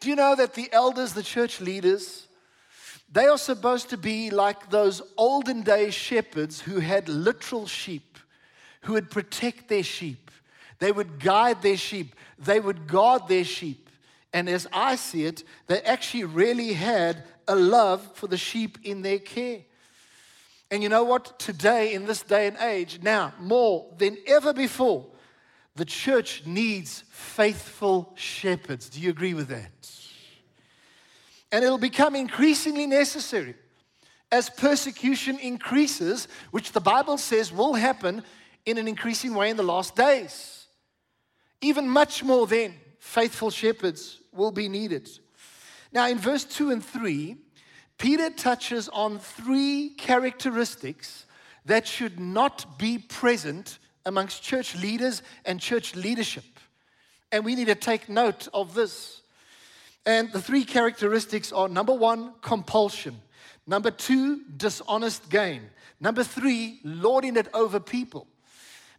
Do 0.00 0.08
you 0.08 0.16
know 0.16 0.34
that 0.36 0.54
the 0.54 0.72
elders, 0.72 1.12
the 1.12 1.22
church 1.22 1.60
leaders, 1.60 2.26
they 3.10 3.26
are 3.26 3.38
supposed 3.38 3.90
to 3.90 3.96
be 3.96 4.30
like 4.30 4.70
those 4.70 5.02
olden 5.16 5.62
day 5.62 5.90
shepherds 5.90 6.60
who 6.60 6.80
had 6.80 7.08
literal 7.08 7.66
sheep, 7.66 8.18
who 8.82 8.94
would 8.94 9.10
protect 9.10 9.68
their 9.68 9.82
sheep. 9.82 10.30
They 10.78 10.92
would 10.92 11.20
guide 11.20 11.62
their 11.62 11.76
sheep, 11.76 12.14
they 12.38 12.60
would 12.60 12.86
guard 12.86 13.28
their 13.28 13.44
sheep. 13.44 13.88
And 14.32 14.48
as 14.48 14.66
I 14.72 14.96
see 14.96 15.26
it, 15.26 15.44
they 15.66 15.80
actually 15.82 16.24
really 16.24 16.72
had 16.72 17.22
a 17.46 17.54
love 17.54 18.02
for 18.14 18.26
the 18.26 18.36
sheep 18.36 18.78
in 18.82 19.02
their 19.02 19.18
care. 19.18 19.60
And 20.70 20.82
you 20.82 20.88
know 20.88 21.04
what? 21.04 21.38
Today, 21.38 21.92
in 21.92 22.06
this 22.06 22.22
day 22.22 22.46
and 22.46 22.56
age, 22.56 23.00
now 23.02 23.34
more 23.38 23.92
than 23.98 24.16
ever 24.26 24.54
before, 24.54 25.06
the 25.76 25.84
church 25.84 26.42
needs 26.46 27.04
faithful 27.10 28.12
shepherds. 28.16 28.88
Do 28.88 29.00
you 29.00 29.10
agree 29.10 29.34
with 29.34 29.48
that? 29.48 29.70
And 31.50 31.62
it'll 31.62 31.78
become 31.78 32.16
increasingly 32.16 32.86
necessary 32.86 33.54
as 34.30 34.48
persecution 34.48 35.38
increases, 35.38 36.26
which 36.50 36.72
the 36.72 36.80
Bible 36.80 37.18
says 37.18 37.52
will 37.52 37.74
happen 37.74 38.22
in 38.66 38.78
an 38.78 38.88
increasing 38.88 39.34
way 39.34 39.50
in 39.50 39.56
the 39.56 39.62
last 39.62 39.96
days. 39.96 40.66
Even 41.60 41.88
much 41.88 42.22
more 42.22 42.46
then, 42.46 42.74
faithful 42.98 43.50
shepherds 43.50 44.18
will 44.32 44.50
be 44.50 44.68
needed. 44.68 45.08
Now, 45.92 46.08
in 46.08 46.18
verse 46.18 46.44
2 46.44 46.70
and 46.70 46.84
3, 46.84 47.36
Peter 47.98 48.30
touches 48.30 48.88
on 48.88 49.18
three 49.18 49.90
characteristics 49.90 51.26
that 51.66 51.86
should 51.86 52.18
not 52.18 52.78
be 52.78 52.98
present 52.98 53.78
amongst 54.04 54.42
church 54.42 54.74
leaders 54.74 55.22
and 55.44 55.60
church 55.60 55.94
leadership. 55.94 56.44
And 57.30 57.44
we 57.44 57.54
need 57.54 57.66
to 57.66 57.74
take 57.74 58.08
note 58.08 58.48
of 58.52 58.74
this. 58.74 59.22
And 60.04 60.32
the 60.32 60.42
three 60.42 60.64
characteristics 60.64 61.52
are 61.52 61.68
number 61.68 61.94
one, 61.94 62.32
compulsion. 62.40 63.20
Number 63.66 63.92
two, 63.92 64.40
dishonest 64.56 65.30
gain. 65.30 65.62
Number 66.00 66.24
three, 66.24 66.80
lording 66.82 67.36
it 67.36 67.48
over 67.54 67.78
people. 67.78 68.26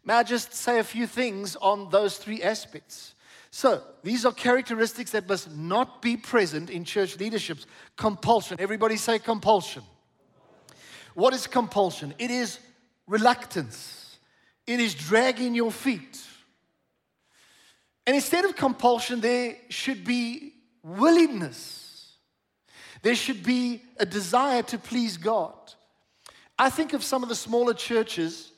May 0.06 0.16
I 0.16 0.24
just 0.24 0.54
say 0.54 0.80
a 0.80 0.84
few 0.84 1.08
things 1.08 1.56
on 1.56 1.90
those 1.90 2.18
three 2.18 2.42
aspects? 2.44 3.16
So, 3.52 3.84
these 4.02 4.26
are 4.26 4.32
characteristics 4.32 5.12
that 5.12 5.30
must 5.30 5.52
not 5.52 6.02
be 6.02 6.18
present 6.18 6.70
in 6.70 6.84
church 6.84 7.20
leaderships. 7.20 7.68
Compulsion. 7.96 8.58
Everybody 8.60 8.98
say 8.98 9.20
compulsion. 9.20 9.84
What 11.14 11.34
is 11.34 11.46
compulsion? 11.46 12.14
It 12.18 12.32
is 12.32 12.58
reluctance, 13.08 14.18
it 14.66 14.80
is 14.80 14.96
dragging 14.96 15.56
your 15.56 15.72
feet. 15.72 16.22
And 18.06 18.16
instead 18.16 18.44
of 18.44 18.56
compulsion, 18.56 19.22
there 19.22 19.56
should 19.70 20.04
be 20.04 20.54
willingness. 20.84 22.18
There 23.02 23.16
should 23.16 23.44
be 23.44 23.82
a 23.98 24.06
desire 24.06 24.64
to 24.64 24.78
please 24.78 25.18
God. 25.18 25.54
I 26.58 26.70
think 26.70 26.94
of 26.94 27.04
some 27.04 27.24
of 27.24 27.30
the 27.30 27.36
smaller 27.36 27.74
churches. 27.74 28.53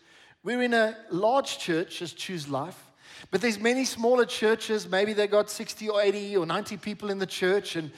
We're 0.45 0.61
in 0.61 0.75
a 0.75 0.95
large 1.09 1.57
church 1.57 2.03
as 2.03 2.13
Choose 2.13 2.47
Life. 2.47 2.79
But 3.31 3.41
there's 3.41 3.57
many 3.59 3.83
smaller 3.83 4.25
churches, 4.25 4.87
maybe 4.87 5.13
they 5.13 5.25
got 5.25 5.49
60 5.49 5.89
or 5.89 5.99
80 5.99 6.37
or 6.37 6.45
90 6.45 6.77
people 6.77 7.09
in 7.09 7.17
the 7.17 7.25
church. 7.25 7.75
And, 7.75 7.89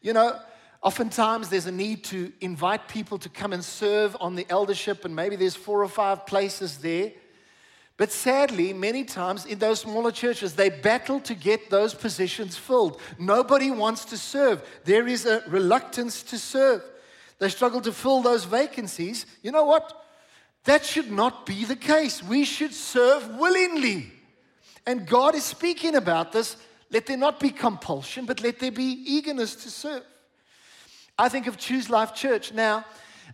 you 0.00 0.12
know, 0.12 0.36
oftentimes 0.82 1.48
there's 1.48 1.66
a 1.66 1.70
need 1.70 2.02
to 2.06 2.32
invite 2.40 2.88
people 2.88 3.18
to 3.18 3.28
come 3.28 3.52
and 3.52 3.64
serve 3.64 4.16
on 4.18 4.34
the 4.34 4.44
eldership, 4.50 5.04
and 5.04 5.14
maybe 5.14 5.36
there's 5.36 5.54
four 5.54 5.80
or 5.80 5.88
five 5.88 6.26
places 6.26 6.78
there. 6.78 7.12
But 7.96 8.10
sadly, 8.10 8.72
many 8.72 9.04
times 9.04 9.46
in 9.46 9.60
those 9.60 9.78
smaller 9.78 10.10
churches, 10.10 10.54
they 10.54 10.70
battle 10.70 11.20
to 11.20 11.36
get 11.36 11.70
those 11.70 11.94
positions 11.94 12.56
filled. 12.56 13.00
Nobody 13.16 13.70
wants 13.70 14.06
to 14.06 14.18
serve. 14.18 14.68
There 14.84 15.06
is 15.06 15.24
a 15.24 15.44
reluctance 15.46 16.24
to 16.24 16.38
serve. 16.38 16.82
They 17.38 17.48
struggle 17.48 17.80
to 17.82 17.92
fill 17.92 18.22
those 18.22 18.44
vacancies. 18.44 19.24
You 19.40 19.52
know 19.52 19.66
what? 19.66 20.01
That 20.64 20.84
should 20.84 21.10
not 21.10 21.44
be 21.44 21.64
the 21.64 21.76
case. 21.76 22.22
We 22.22 22.44
should 22.44 22.72
serve 22.72 23.36
willingly. 23.36 24.12
And 24.86 25.06
God 25.06 25.34
is 25.34 25.44
speaking 25.44 25.94
about 25.94 26.32
this. 26.32 26.56
Let 26.90 27.06
there 27.06 27.16
not 27.16 27.40
be 27.40 27.50
compulsion, 27.50 28.26
but 28.26 28.42
let 28.42 28.58
there 28.58 28.70
be 28.70 29.02
eagerness 29.06 29.54
to 29.56 29.70
serve. 29.70 30.02
I 31.18 31.28
think 31.28 31.46
of 31.46 31.56
Choose 31.56 31.90
Life 31.90 32.14
Church. 32.14 32.52
Now, 32.52 32.84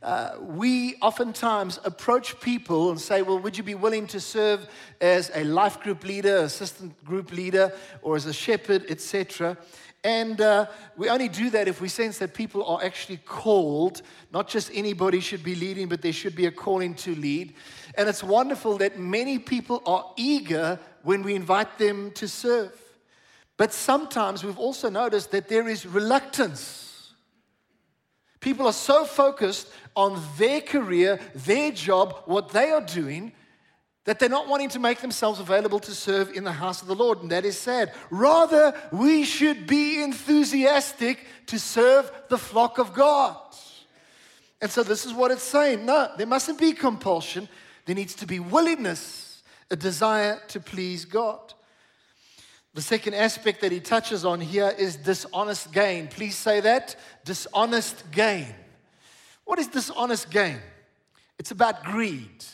uh, 0.03 0.31
we 0.41 0.97
oftentimes 1.03 1.81
approach 1.85 2.39
people 2.41 2.91
and 2.91 3.01
say, 3.01 3.23
Well, 3.23 3.39
would 3.39 3.57
you 3.57 3.65
be 3.65 3.75
willing 3.75 4.07
to 4.09 4.21
serve 4.21 4.69
as 5.01 5.31
a 5.35 5.45
life 5.45 5.81
group 5.81 6.05
leader, 6.05 6.39
assistant 6.39 7.05
group 7.05 7.33
leader, 7.33 7.73
or 8.03 8.17
as 8.17 8.27
a 8.27 8.33
shepherd, 8.33 8.87
etc.? 8.89 9.57
And 10.05 10.41
uh, 10.41 10.67
we 10.97 11.09
only 11.09 11.29
do 11.29 11.51
that 11.51 11.67
if 11.67 11.81
we 11.81 11.89
sense 11.89 12.19
that 12.19 12.33
people 12.33 12.65
are 12.65 12.83
actually 12.83 13.17
called. 13.19 14.03
Not 14.33 14.49
just 14.49 14.71
anybody 14.73 15.19
should 15.19 15.43
be 15.43 15.57
leading, 15.57 15.89
but 15.89 16.03
there 16.03 16.13
should 16.13 16.37
be 16.37 16.47
a 16.47 16.53
calling 16.53 16.95
to 16.97 17.15
lead. 17.17 17.55
And 17.97 18.09
it's 18.09 18.23
wonderful 18.23 18.79
that 18.79 18.99
many 18.99 19.41
people 19.41 19.83
are 19.87 20.05
eager 20.17 20.79
when 21.03 21.23
we 21.23 21.35
invite 21.35 21.79
them 21.79 22.13
to 22.13 22.29
serve. 22.29 22.73
But 23.57 23.73
sometimes 23.73 24.45
we've 24.45 24.59
also 24.59 24.89
noticed 24.89 25.33
that 25.33 25.49
there 25.49 25.69
is 25.69 25.85
reluctance. 25.85 26.88
People 28.41 28.67
are 28.67 28.73
so 28.73 29.05
focused 29.05 29.69
on 29.97 30.23
their 30.37 30.61
career, 30.61 31.19
their 31.35 31.73
job, 31.73 32.23
what 32.27 32.51
they 32.51 32.71
are 32.71 32.81
doing, 32.81 33.33
that 34.05 34.19
they're 34.19 34.29
not 34.29 34.49
wanting 34.49 34.71
to 34.71 34.79
make 34.79 35.01
themselves 35.01 35.41
available 35.41 35.81
to 35.81 35.93
serve 35.93 36.33
in 36.33 36.45
the 36.45 36.53
house 36.53 36.81
of 36.81 36.89
the 36.89 36.95
Lord, 36.95 37.21
and 37.21 37.31
that 37.31 37.45
is 37.45 37.59
sad. 37.59 37.93
Rather, 38.11 38.73
we 38.91 39.25
should 39.25 39.67
be 39.67 40.03
enthusiastic 40.03 41.27
to 41.47 41.59
serve 41.59 42.11
the 42.29 42.39
flock 42.39 42.79
of 42.79 42.95
God. 42.95 43.37
And 44.61 44.71
so, 44.71 44.83
this 44.83 45.05
is 45.05 45.13
what 45.13 45.31
it's 45.31 45.43
saying 45.43 45.85
no, 45.85 46.11
there 46.17 46.27
mustn't 46.27 46.59
be 46.59 46.73
compulsion, 46.73 47.49
there 47.85 47.95
needs 47.95 48.15
to 48.17 48.27
be 48.27 48.41
willingness 48.41 49.43
a 49.71 49.77
desire 49.77 50.41
to 50.49 50.61
please 50.61 51.05
God. 51.05 51.55
The 52.79 52.83
second 52.83 53.15
aspect 53.15 53.63
that 53.63 53.73
he 53.73 53.81
touches 53.81 54.25
on 54.25 54.41
here 54.41 54.73
is 54.79 54.95
dishonest 54.95 55.73
gain. 55.73 56.07
Please 56.07 56.37
say 56.37 56.61
that 56.61 56.95
dishonest 57.25 58.09
gain. 58.13 58.55
What 59.45 59.59
is 59.59 59.67
dishonest 59.67 60.31
gain? 60.31 60.61
It's 61.41 61.51
about 61.51 61.83
greed. 61.83 62.45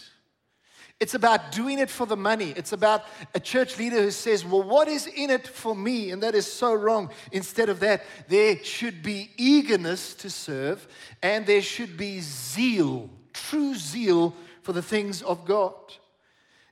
It's 0.99 1.12
about 1.12 1.52
doing 1.52 1.78
it 1.78 1.90
for 1.90 2.07
the 2.07 2.16
money. 2.16 2.54
It's 2.57 2.73
about 2.73 3.04
a 3.35 3.38
church 3.38 3.78
leader 3.78 4.00
who 4.00 4.11
says, 4.11 4.47
Well, 4.47 4.62
what 4.62 4.88
is 4.88 5.07
in 5.07 5.28
it 5.28 5.47
for 5.47 5.76
me? 5.76 6.11
And 6.11 6.23
that 6.23 6.35
is 6.35 6.50
so 6.50 6.73
wrong. 6.73 7.11
Instead 7.31 7.69
of 7.69 7.81
that, 7.81 8.02
there 8.26 8.57
should 8.64 9.02
be 9.02 9.31
eagerness 9.37 10.14
to 10.14 10.31
serve 10.31 10.88
and 11.23 11.45
there 11.45 11.61
should 11.61 11.99
be 11.99 12.21
zeal, 12.21 13.11
true 13.35 13.75
zeal 13.75 14.35
for 14.62 14.73
the 14.73 14.81
things 14.81 15.21
of 15.21 15.45
God. 15.45 15.75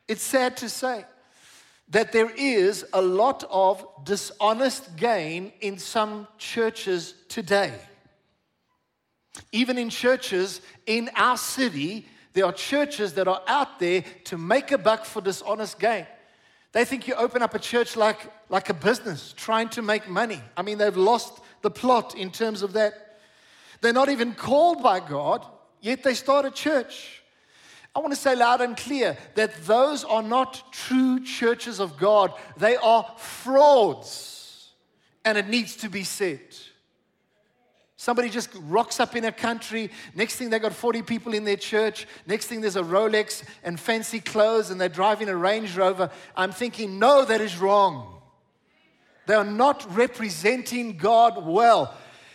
It's 0.08 0.22
sad 0.22 0.56
to 0.56 0.70
say 0.70 1.04
that 1.92 2.10
there 2.10 2.30
is 2.30 2.86
a 2.94 3.02
lot 3.02 3.44
of 3.50 3.86
dishonest 4.04 4.96
gain 4.96 5.52
in 5.60 5.78
some 5.78 6.26
churches 6.38 7.14
today. 7.28 7.72
Even 9.52 9.76
in 9.76 9.90
churches 9.90 10.62
in 10.86 11.10
our 11.16 11.36
city, 11.36 12.06
there 12.32 12.46
are 12.46 12.52
churches 12.52 13.12
that 13.14 13.28
are 13.28 13.42
out 13.46 13.78
there 13.78 14.04
to 14.24 14.38
make 14.38 14.72
a 14.72 14.78
buck 14.78 15.04
for 15.04 15.20
dishonest 15.20 15.78
gain. 15.78 16.06
They 16.72 16.86
think 16.86 17.06
you 17.06 17.14
open 17.14 17.42
up 17.42 17.54
a 17.54 17.58
church 17.58 17.94
like, 17.94 18.20
like 18.48 18.70
a 18.70 18.74
business, 18.74 19.34
trying 19.36 19.68
to 19.70 19.82
make 19.82 20.08
money. 20.08 20.40
I 20.56 20.62
mean, 20.62 20.78
they've 20.78 20.96
lost 20.96 21.40
the 21.60 21.70
plot 21.70 22.14
in 22.16 22.30
terms 22.30 22.62
of 22.62 22.72
that. 22.72 23.18
They're 23.82 23.92
not 23.92 24.08
even 24.08 24.32
called 24.34 24.82
by 24.82 25.00
God, 25.00 25.46
yet 25.82 26.02
they 26.02 26.14
start 26.14 26.46
a 26.46 26.50
church. 26.50 27.21
I 27.94 28.00
want 28.00 28.12
to 28.12 28.18
say 28.18 28.34
loud 28.34 28.60
and 28.62 28.76
clear 28.76 29.18
that 29.34 29.66
those 29.66 30.02
are 30.04 30.22
not 30.22 30.72
true 30.72 31.22
churches 31.22 31.78
of 31.78 31.98
God. 31.98 32.32
They 32.56 32.76
are 32.76 33.04
frauds. 33.18 34.70
And 35.24 35.36
it 35.36 35.48
needs 35.48 35.76
to 35.76 35.88
be 35.88 36.02
said. 36.02 36.40
Somebody 37.96 38.30
just 38.30 38.48
rocks 38.62 38.98
up 38.98 39.14
in 39.14 39.24
a 39.26 39.30
country. 39.30 39.90
Next 40.14 40.34
thing, 40.34 40.50
they 40.50 40.58
got 40.58 40.72
40 40.72 41.02
people 41.02 41.34
in 41.34 41.44
their 41.44 41.56
church. 41.56 42.08
Next 42.26 42.46
thing, 42.46 42.60
there's 42.60 42.74
a 42.74 42.82
Rolex 42.82 43.44
and 43.62 43.78
fancy 43.78 44.18
clothes, 44.18 44.70
and 44.70 44.80
they're 44.80 44.88
driving 44.88 45.28
a 45.28 45.36
Range 45.36 45.76
Rover. 45.76 46.10
I'm 46.34 46.50
thinking, 46.50 46.98
no, 46.98 47.24
that 47.24 47.40
is 47.40 47.58
wrong. 47.58 48.20
They 49.26 49.34
are 49.34 49.44
not 49.44 49.86
representing 49.94 50.96
God 50.96 51.46
well 51.46 51.94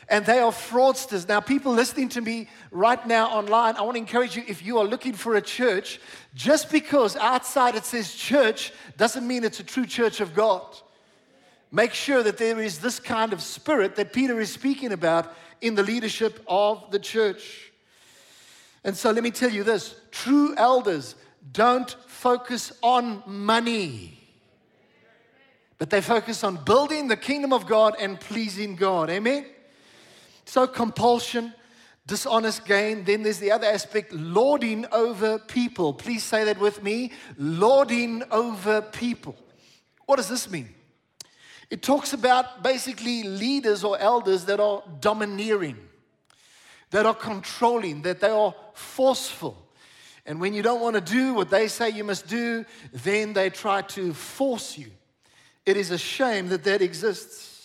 and 0.10 0.26
they 0.26 0.40
are 0.40 0.52
fraudsters. 0.52 1.28
Now, 1.28 1.42
people 1.42 1.74
listening 1.74 2.10
to 2.10 2.22
me 2.22 2.48
right 2.72 3.06
now 3.06 3.28
online, 3.28 3.76
I 3.76 3.82
want 3.82 3.96
to 3.96 4.00
encourage 4.00 4.36
you 4.36 4.44
if 4.48 4.66
you 4.66 4.78
are 4.78 4.86
looking 4.86 5.14
for 5.14 5.36
a 5.36 5.42
church, 5.42 6.00
just 6.34 6.72
because 6.72 7.16
outside 7.18 7.76
it 7.76 7.86
says 7.86 8.14
church 8.14 8.72
doesn't 8.96 9.28
mean 9.28 9.44
it's 9.44 9.60
a 9.60 9.64
true 9.64 9.86
church 9.86 10.22
of 10.22 10.34
God. 10.34 10.64
make 11.72 11.94
sure 11.94 12.24
that 12.24 12.38
there 12.38 12.60
is 12.62 12.80
this 12.80 13.00
kind 13.00 13.34
of 13.34 13.42
spirit 13.42 13.96
that 13.96 14.14
Peter 14.14 14.40
is 14.40 14.52
speaking 14.52 14.92
about 14.92 15.34
in 15.62 15.76
the 15.76 15.84
leadership 15.84 16.44
of 16.48 16.90
the 16.92 17.00
church. 17.00 17.72
And 18.84 18.96
so 18.96 19.12
let 19.12 19.24
me 19.24 19.32
tell 19.32 19.52
you 19.52 19.64
this 19.64 19.96
true 20.12 20.56
elders 20.56 21.16
don't 21.52 21.90
focus 22.08 22.72
on 22.82 23.24
money, 23.26 24.18
but 25.78 25.90
they 25.90 26.02
focus 26.02 26.44
on 26.44 26.64
building 26.64 27.08
the 27.08 27.18
kingdom 27.18 27.54
of 27.54 27.68
God 27.68 27.96
and 28.00 28.20
pleasing 28.20 28.76
God. 28.76 29.10
Amen? 29.10 29.46
So, 30.48 30.66
compulsion, 30.66 31.54
dishonest 32.06 32.66
gain. 32.66 33.04
Then 33.04 33.22
there's 33.22 33.38
the 33.38 33.52
other 33.52 33.68
aspect, 33.68 34.14
lording 34.14 34.86
over 34.94 35.40
people. 35.40 35.94
Please 35.94 36.24
say 36.24 36.46
that 36.46 36.58
with 36.58 36.82
me 36.82 37.12
lording 37.38 38.24
over 38.32 38.82
people. 38.82 39.36
What 40.06 40.16
does 40.16 40.30
this 40.30 40.50
mean? 40.50 40.70
It 41.70 41.82
talks 41.82 42.14
about 42.14 42.64
basically 42.64 43.24
leaders 43.24 43.84
or 43.84 44.00
elders 44.00 44.46
that 44.46 44.62
are 44.62 44.82
domineering, 45.02 45.76
that 46.92 47.06
are 47.06 47.14
controlling, 47.14 48.04
that 48.04 48.22
they 48.22 48.30
are 48.30 48.56
forceful. 48.74 49.58
And 50.26 50.40
when 50.40 50.54
you 50.54 50.64
don't 50.64 50.80
want 50.80 50.96
to 50.96 51.02
do 51.02 51.34
what 51.34 51.50
they 51.50 51.68
say 51.68 51.90
you 51.90 52.06
must 52.06 52.26
do, 52.26 52.64
then 52.94 53.34
they 53.34 53.50
try 53.50 53.82
to 53.82 54.14
force 54.14 54.78
you. 54.78 54.92
It 55.66 55.76
is 55.76 55.92
a 55.92 55.98
shame 55.98 56.48
that 56.48 56.64
that 56.64 56.82
exists 56.82 57.57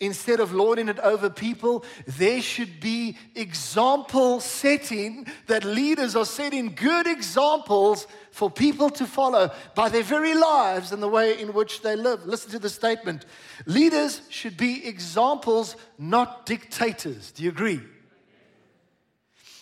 instead 0.00 0.40
of 0.40 0.52
lording 0.52 0.88
it 0.88 0.98
over 1.00 1.28
people, 1.28 1.84
there 2.06 2.40
should 2.40 2.80
be 2.80 3.16
example 3.34 4.40
setting 4.40 5.26
that 5.46 5.62
leaders 5.62 6.16
are 6.16 6.24
setting 6.24 6.74
good 6.74 7.06
examples 7.06 8.06
for 8.32 8.50
people 8.50 8.88
to 8.88 9.06
follow 9.06 9.50
by 9.74 9.90
their 9.90 10.02
very 10.02 10.34
lives 10.34 10.90
and 10.90 11.02
the 11.02 11.08
way 11.08 11.38
in 11.38 11.52
which 11.52 11.82
they 11.82 11.94
live. 11.94 12.24
Listen 12.26 12.50
to 12.50 12.58
the 12.58 12.70
statement 12.70 13.26
leaders 13.66 14.22
should 14.30 14.56
be 14.56 14.86
examples, 14.86 15.76
not 15.98 16.46
dictators. 16.46 17.30
Do 17.32 17.42
you 17.42 17.50
agree? 17.50 17.80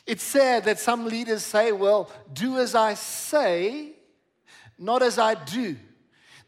It's 0.07 0.23
sad 0.23 0.64
that 0.64 0.78
some 0.78 1.07
leaders 1.07 1.45
say, 1.45 1.73
well, 1.73 2.11
do 2.33 2.59
as 2.59 2.75
I 2.75 2.95
say, 2.95 3.90
not 4.78 5.02
as 5.02 5.18
I 5.18 5.35
do. 5.35 5.76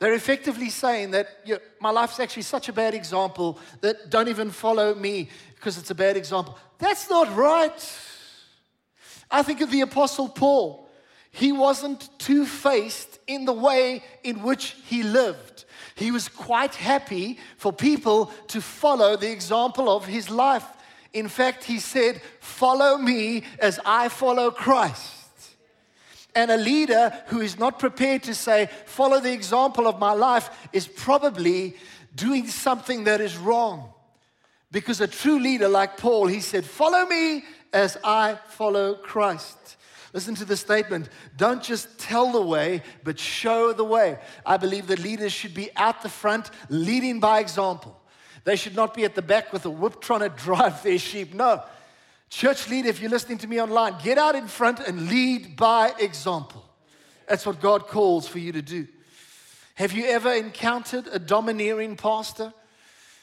They're 0.00 0.14
effectively 0.14 0.71
saying 0.71 1.11
that 1.11 1.28
you 1.45 1.54
know, 1.54 1.61
my 1.78 1.90
life's 1.90 2.19
actually 2.19 2.42
such 2.42 2.71
a 2.71 2.73
bad 2.73 2.95
example 2.95 3.59
that 3.83 4.09
don't 4.09 4.28
even 4.28 4.50
follow 4.50 4.95
me 4.95 5.28
because 5.54 5.76
it's 5.76 5.90
a 5.90 5.95
bad 5.95 6.16
example. 6.16 6.59
That's 6.78 7.09
not 7.11 7.37
right. 7.37 7.99
I 9.30 9.42
think 9.42 9.61
of 9.61 9.71
the 9.71 9.83
Apostle 9.83 10.28
Paul. 10.28 10.88
He 11.30 11.52
wasn't 11.52 12.09
two 12.19 12.47
faced 12.47 13.21
in 13.26 13.45
the 13.45 13.52
way 13.52 14.02
in 14.25 14.42
which 14.42 14.75
he 14.87 15.02
lived. 15.02 15.66
He 15.95 16.11
was 16.11 16.28
quite 16.28 16.75
happy 16.75 17.38
for 17.59 17.71
people 17.71 18.33
to 18.49 18.62
follow 18.62 19.16
the 19.16 19.30
example 19.30 19.95
of 19.95 20.07
his 20.07 20.30
life. 20.30 20.66
In 21.12 21.28
fact, 21.28 21.62
he 21.64 21.78
said, 21.78 22.23
Follow 22.40 22.97
me 22.97 23.45
as 23.59 23.78
I 23.85 24.09
follow 24.09 24.50
Christ. 24.50 25.19
And 26.34 26.50
a 26.50 26.56
leader 26.56 27.12
who 27.26 27.40
is 27.40 27.58
not 27.58 27.78
prepared 27.78 28.22
to 28.25 28.34
say, 28.34 28.68
follow 28.87 29.20
the 29.20 29.32
example 29.32 29.87
of 29.87 29.99
my 29.99 30.12
life, 30.12 30.50
is 30.72 30.87
probably 30.87 31.76
doing 32.14 32.46
something 32.46 33.04
that 33.04 33.20
is 33.20 33.37
wrong. 33.37 33.92
Because 34.72 35.00
a 35.00 35.06
true 35.06 35.38
leader 35.40 35.68
like 35.68 35.96
Paul, 35.96 36.26
he 36.26 36.40
said, 36.40 36.64
Follow 36.64 37.06
me 37.06 37.44
as 37.72 37.96
I 38.04 38.38
follow 38.49 38.94
Christ. 38.94 39.76
Listen 40.12 40.34
to 40.37 40.44
the 40.44 40.56
statement. 40.56 41.08
Don't 41.37 41.62
just 41.62 41.99
tell 41.99 42.32
the 42.32 42.40
way, 42.40 42.82
but 43.04 43.18
show 43.18 43.72
the 43.72 43.84
way. 43.84 44.18
I 44.44 44.56
believe 44.56 44.88
that 44.88 44.99
leaders 44.99 45.32
should 45.32 45.54
be 45.54 45.70
out 45.76 46.02
the 46.02 46.08
front, 46.08 46.50
leading 46.68 47.20
by 47.20 47.38
example. 47.38 47.96
They 48.44 48.56
should 48.56 48.75
not 48.75 48.94
be 48.94 49.04
at 49.04 49.14
the 49.14 49.22
back 49.22 49.52
with 49.52 49.66
a 49.66 49.70
whip 49.70 50.00
trying 50.00 50.20
to 50.20 50.28
drive 50.44 50.82
their 50.82 50.99
sheep. 50.99 51.34
No, 51.34 51.62
Church 52.30 52.68
leader, 52.68 52.88
if 52.88 53.00
you're 53.00 53.10
listening 53.10 53.38
to 53.38 53.49
me 53.49 53.60
online, 53.60 53.96
get 54.02 54.16
out 54.16 54.37
in 54.37 54.46
front 54.46 54.78
and 54.78 55.08
lead 55.08 55.56
by 55.56 55.92
example. 55.99 56.64
That's 57.28 57.44
what 57.44 57.60
God 57.60 57.88
calls 57.88 58.28
for 58.28 58.38
you 58.38 58.52
to 58.52 58.62
do. 58.62 58.87
Have 59.75 59.92
you 59.92 60.04
ever 60.06 60.32
encountered 60.32 61.08
a 61.08 61.18
domineering 61.18 61.96
pastor? 61.96 62.52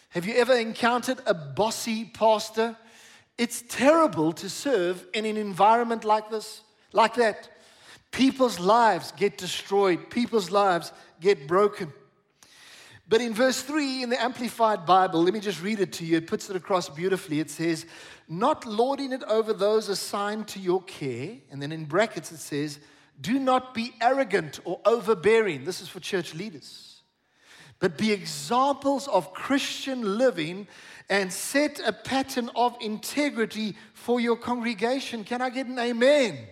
Have 0.10 0.26
you 0.26 0.36
ever 0.36 0.54
encountered 0.54 1.22
a 1.26 1.34
bossy 1.34 2.06
pastor? 2.06 2.76
It's 3.38 3.64
terrible 3.70 4.34
to 4.34 4.50
serve 4.50 5.06
in 5.14 5.26
an 5.26 5.38
environment 5.38 6.04
like 6.04 6.30
this, 6.30 6.62
like 6.92 7.16
that. 7.16 7.50
People's 8.12 8.60
lives 8.60 9.14
get 9.14 9.38
destroyed, 9.38 10.10
people's 10.10 10.52
lives 10.52 10.92
get 11.22 11.48
broken. 11.48 11.94
But 13.10 13.22
in 13.22 13.34
verse 13.34 13.62
3 13.62 14.04
in 14.04 14.10
the 14.10 14.22
Amplified 14.22 14.86
Bible, 14.86 15.24
let 15.24 15.34
me 15.34 15.40
just 15.40 15.62
read 15.62 15.80
it 15.80 15.94
to 15.94 16.06
you. 16.06 16.18
It 16.18 16.28
puts 16.28 16.50
it 16.50 16.56
across 16.58 16.90
beautifully. 16.90 17.40
It 17.40 17.50
says, 17.50 17.86
Not 18.28 18.66
lording 18.66 19.14
it 19.14 19.24
over 19.24 19.54
those 19.54 19.88
assigned 19.88 20.50
to 20.50 20.60
your 20.60 20.84
care. 20.84 21.38
And 21.50 21.62
then 21.62 21.72
in 21.72 21.86
brackets 21.86 22.32
it 22.34 22.40
says, 22.40 22.80
Do 23.22 23.40
not 23.40 23.74
be 23.74 23.94
arrogant 24.02 24.60
or 24.66 24.82
overbearing. 24.86 25.64
This 25.64 25.82
is 25.82 25.88
for 25.88 26.02
church 26.02 26.34
leaders. 26.34 27.02
But 27.80 27.98
be 27.98 28.12
examples 28.12 29.08
of 29.08 29.34
Christian 29.34 30.18
living 30.18 30.68
and 31.10 31.32
set 31.32 31.80
a 31.86 31.94
pattern 31.94 32.50
of 32.56 32.76
integrity 32.82 33.78
for 33.94 34.20
your 34.20 34.36
congregation. 34.36 35.24
Can 35.24 35.42
I 35.42 35.50
get 35.50 35.68
an 35.68 35.80
amen? 35.80 36.34
amen. 36.34 36.48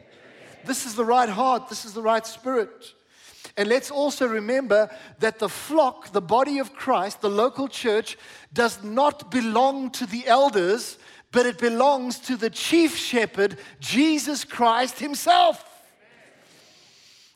This 0.63 0.85
is 0.85 0.95
the 0.95 1.03
right 1.03 1.27
heart, 1.27 1.67
this 1.67 1.83
is 1.83 1.93
the 1.93 2.01
right 2.01 2.25
spirit. 2.25 2.93
And 3.57 3.69
let's 3.69 3.89
also 3.89 4.27
remember 4.27 4.89
that 5.19 5.39
the 5.39 5.47
flock, 5.49 6.11
the 6.11 6.21
body 6.21 6.59
of 6.59 6.73
Christ, 6.73 7.21
the 7.21 7.29
local 7.29 7.67
church, 7.67 8.17
does 8.53 8.83
not 8.83 9.31
belong 9.31 9.91
to 9.91 10.05
the 10.05 10.27
elders, 10.27 10.97
but 11.31 11.45
it 11.45 11.57
belongs 11.57 12.19
to 12.19 12.35
the 12.35 12.49
chief 12.49 12.97
shepherd, 12.97 13.57
Jesus 13.79 14.43
Christ 14.43 14.99
Himself. 14.99 15.63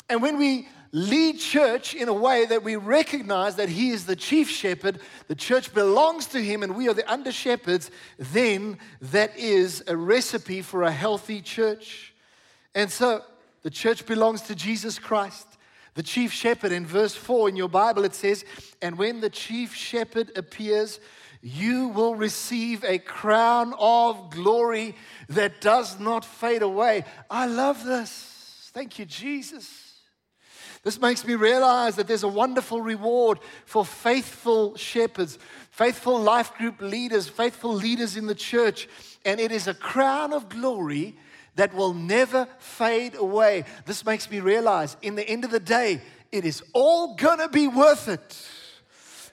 And 0.09 0.21
when 0.21 0.37
we 0.37 0.67
lead 0.91 1.39
church 1.39 1.93
in 1.93 2.09
a 2.09 2.13
way 2.13 2.45
that 2.45 2.63
we 2.63 2.75
recognize 2.75 3.55
that 3.55 3.69
He 3.69 3.91
is 3.91 4.05
the 4.05 4.15
chief 4.15 4.49
shepherd, 4.49 4.99
the 5.27 5.35
church 5.35 5.73
belongs 5.73 6.25
to 6.27 6.43
Him, 6.43 6.63
and 6.63 6.75
we 6.75 6.89
are 6.89 6.93
the 6.93 7.09
under 7.09 7.31
shepherds, 7.31 7.91
then 8.17 8.77
that 8.99 9.37
is 9.37 9.83
a 9.87 9.95
recipe 9.95 10.61
for 10.61 10.83
a 10.83 10.91
healthy 10.91 11.41
church. 11.41 12.13
And 12.75 12.91
so 12.91 13.21
the 13.61 13.69
church 13.69 14.05
belongs 14.05 14.41
to 14.43 14.55
Jesus 14.55 14.99
Christ. 14.99 15.48
The 15.99 16.03
chief 16.03 16.31
shepherd 16.31 16.71
in 16.71 16.85
verse 16.85 17.13
4 17.13 17.49
in 17.49 17.57
your 17.57 17.67
Bible, 17.67 18.05
it 18.05 18.15
says, 18.15 18.45
And 18.81 18.97
when 18.97 19.19
the 19.19 19.29
chief 19.29 19.75
shepherd 19.75 20.31
appears, 20.37 20.97
you 21.41 21.89
will 21.89 22.15
receive 22.15 22.85
a 22.85 22.99
crown 22.99 23.73
of 23.77 24.29
glory 24.29 24.95
that 25.27 25.59
does 25.59 25.99
not 25.99 26.23
fade 26.23 26.61
away. 26.61 27.03
I 27.29 27.47
love 27.47 27.83
this. 27.83 28.71
Thank 28.73 28.97
you, 28.97 29.03
Jesus. 29.03 29.67
This 30.83 31.01
makes 31.01 31.27
me 31.27 31.35
realize 31.35 31.97
that 31.97 32.07
there's 32.07 32.23
a 32.23 32.29
wonderful 32.29 32.81
reward 32.81 33.39
for 33.65 33.83
faithful 33.83 34.77
shepherds, 34.77 35.37
faithful 35.69 36.17
life 36.17 36.53
group 36.53 36.79
leaders, 36.79 37.27
faithful 37.27 37.73
leaders 37.73 38.15
in 38.15 38.25
the 38.25 38.35
church. 38.35 38.87
And 39.25 39.41
it 39.41 39.51
is 39.51 39.67
a 39.67 39.73
crown 39.73 40.31
of 40.31 40.47
glory 40.47 41.17
that 41.55 41.73
will 41.73 41.93
never 41.93 42.47
fade 42.59 43.15
away. 43.15 43.65
This 43.85 44.05
makes 44.05 44.29
me 44.29 44.39
realize 44.39 44.95
in 45.01 45.15
the 45.15 45.27
end 45.27 45.45
of 45.45 45.51
the 45.51 45.59
day, 45.59 46.01
it 46.31 46.45
is 46.45 46.63
all 46.73 47.15
gonna 47.15 47.49
be 47.49 47.67
worth 47.67 48.07
it. 48.07 48.47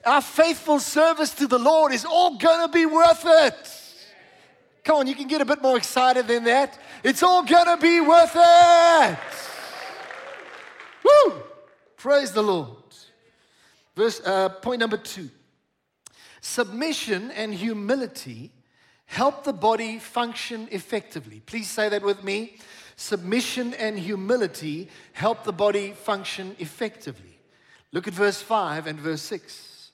Our 0.05 0.21
faithful 0.21 0.79
service 0.79 1.33
to 1.35 1.47
the 1.47 1.59
Lord 1.59 1.93
is 1.93 2.05
all 2.05 2.37
gonna 2.37 2.69
be 2.69 2.85
worth 2.85 3.23
it. 3.25 3.73
Come 4.83 4.97
on, 4.97 5.07
you 5.07 5.15
can 5.15 5.27
get 5.27 5.41
a 5.41 5.45
bit 5.45 5.61
more 5.61 5.75
excited 5.75 6.27
than 6.27 6.45
that. 6.45 6.79
It's 7.03 7.21
all 7.21 7.43
gonna 7.43 7.77
be 7.77 7.99
worth 7.99 8.35
it. 8.35 9.17
Woo! 11.03 11.33
Praise 11.97 12.31
the 12.31 12.41
Lord. 12.41 12.77
Verse 13.95 14.21
uh, 14.23 14.49
point 14.49 14.79
number 14.79 14.97
two: 14.97 15.29
submission 16.39 17.31
and 17.31 17.53
humility 17.53 18.51
help 19.07 19.43
the 19.43 19.53
body 19.53 19.97
function 19.99 20.67
effectively. 20.71 21.41
Please 21.45 21.69
say 21.69 21.89
that 21.89 22.03
with 22.03 22.23
me. 22.23 22.57
Submission 22.95 23.73
and 23.75 23.97
humility 23.97 24.89
help 25.13 25.43
the 25.43 25.53
body 25.53 25.91
function 25.91 26.55
effectively. 26.59 27.39
Look 27.91 28.07
at 28.07 28.13
verse 28.13 28.41
5 28.41 28.87
and 28.87 28.99
verse 28.99 29.21
6. 29.23 29.91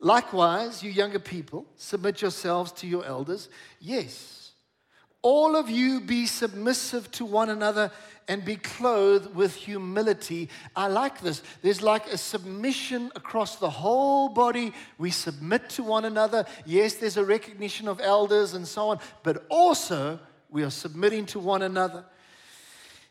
Likewise, 0.00 0.82
you 0.82 0.90
younger 0.90 1.18
people, 1.18 1.66
submit 1.76 2.20
yourselves 2.20 2.72
to 2.72 2.86
your 2.86 3.04
elders. 3.04 3.48
Yes, 3.80 4.43
all 5.24 5.56
of 5.56 5.70
you 5.70 6.02
be 6.02 6.26
submissive 6.26 7.10
to 7.12 7.24
one 7.24 7.48
another 7.48 7.90
and 8.28 8.44
be 8.44 8.56
clothed 8.56 9.34
with 9.34 9.54
humility. 9.54 10.50
I 10.76 10.88
like 10.88 11.22
this. 11.22 11.42
There's 11.62 11.80
like 11.80 12.06
a 12.12 12.18
submission 12.18 13.10
across 13.16 13.56
the 13.56 13.70
whole 13.70 14.28
body. 14.28 14.74
We 14.98 15.10
submit 15.10 15.70
to 15.70 15.82
one 15.82 16.04
another. 16.04 16.44
Yes, 16.66 16.96
there's 16.96 17.16
a 17.16 17.24
recognition 17.24 17.88
of 17.88 18.00
elders 18.00 18.52
and 18.52 18.68
so 18.68 18.90
on, 18.90 19.00
but 19.22 19.46
also 19.48 20.20
we 20.50 20.62
are 20.62 20.70
submitting 20.70 21.24
to 21.26 21.38
one 21.38 21.62
another. 21.62 22.04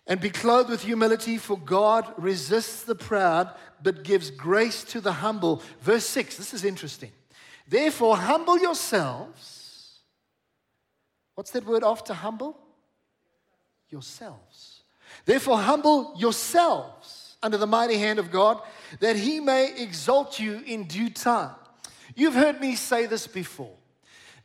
And 0.06 0.22
be 0.22 0.30
clothed 0.30 0.70
with 0.70 0.84
humility, 0.84 1.40
for 1.40 1.58
God 1.58 2.14
resists 2.18 2.84
the 2.84 2.94
proud, 2.94 3.50
but 3.82 4.04
gives 4.04 4.30
grace 4.30 4.84
to 4.86 5.02
the 5.02 5.14
humble. 5.14 5.64
Verse 5.82 6.06
6, 6.06 6.38
this 6.38 6.54
is 6.54 6.64
interesting. 6.64 7.12
Therefore, 7.68 8.18
humble 8.18 8.60
yourselves. 8.60 9.63
What's 11.36 11.52
that 11.52 11.66
word 11.66 11.84
after 11.84 12.14
humble? 12.14 12.58
Yourselves. 13.90 14.84
Therefore, 15.26 15.58
humble 15.58 16.14
yourselves 16.18 17.38
under 17.44 17.58
the 17.58 17.68
mighty 17.68 17.98
hand 17.98 18.20
of 18.20 18.32
God, 18.32 18.62
that 19.00 19.16
he 19.16 19.40
may 19.40 19.74
exalt 19.78 20.40
you 20.40 20.64
in 20.66 20.86
due 20.86 21.10
time. 21.10 21.54
You've 22.16 22.36
heard 22.36 22.62
me 22.62 22.76
say 22.76 23.06
this 23.06 23.28
before, 23.28 23.76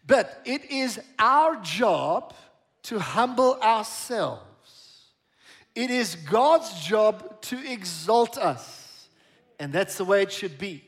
but 0.07 0.41
it 0.45 0.71
is 0.71 1.01
our 1.19 1.57
job 1.63 2.35
to 2.85 2.99
humble 2.99 3.55
ourselves. 3.61 4.43
It 5.75 5.91
is 5.91 6.17
God's 6.17 6.81
job 6.81 7.41
to 7.43 7.59
exalt 7.71 8.37
us, 8.37 9.09
and 9.61 9.73
that's 9.73 9.97
the 9.97 10.05
way 10.05 10.23
it 10.23 10.33
should 10.33 10.59
be. 10.59 10.85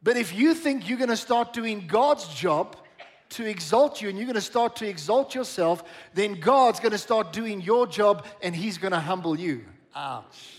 But 0.00 0.16
if 0.16 0.32
you 0.32 0.54
think 0.54 0.88
you're 0.88 0.98
going 0.98 1.10
to 1.10 1.16
start 1.16 1.52
doing 1.52 1.88
God's 1.88 2.28
job 2.28 2.76
to 3.30 3.44
exalt 3.44 4.00
you 4.00 4.08
and 4.08 4.16
you're 4.16 4.26
going 4.26 4.34
to 4.34 4.40
start 4.40 4.76
to 4.76 4.88
exalt 4.88 5.34
yourself, 5.34 5.84
then 6.14 6.40
God's 6.40 6.80
going 6.80 6.92
to 6.92 6.98
start 6.98 7.32
doing 7.32 7.60
your 7.60 7.86
job 7.86 8.24
and 8.42 8.54
He's 8.54 8.78
going 8.78 8.92
to 8.92 9.00
humble 9.00 9.38
you. 9.38 9.64
Ouch. 9.94 10.54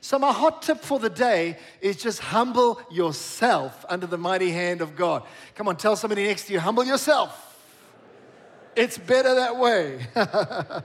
So, 0.00 0.18
my 0.18 0.32
hot 0.32 0.62
tip 0.62 0.80
for 0.80 0.98
the 0.98 1.10
day 1.10 1.58
is 1.80 1.96
just 1.96 2.20
humble 2.20 2.80
yourself 2.90 3.84
under 3.88 4.06
the 4.06 4.16
mighty 4.16 4.50
hand 4.50 4.80
of 4.80 4.94
God. 4.94 5.24
Come 5.54 5.68
on, 5.68 5.76
tell 5.76 5.96
somebody 5.96 6.26
next 6.26 6.46
to 6.46 6.52
you, 6.52 6.60
humble 6.60 6.84
yourself. 6.84 7.44
It's 8.76 8.96
better 8.96 9.34
that 9.34 9.56
way. 9.56 10.06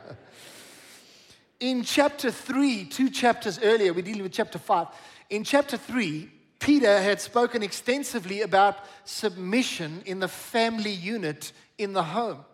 in 1.59 1.83
chapter 1.83 2.31
3, 2.31 2.85
two 2.85 3.11
chapters 3.11 3.59
earlier, 3.61 3.93
we're 3.93 4.01
dealing 4.01 4.23
with 4.23 4.31
chapter 4.31 4.57
5. 4.57 4.87
In 5.29 5.43
chapter 5.43 5.77
3, 5.77 6.29
Peter 6.63 7.01
had 7.01 7.19
spoken 7.19 7.61
extensively 7.61 8.41
about 8.41 8.77
submission 9.03 10.01
in 10.05 10.21
the 10.21 10.29
family 10.29 10.93
unit 10.93 11.51
in 11.77 11.91
the 11.91 12.03
home. 12.03 12.45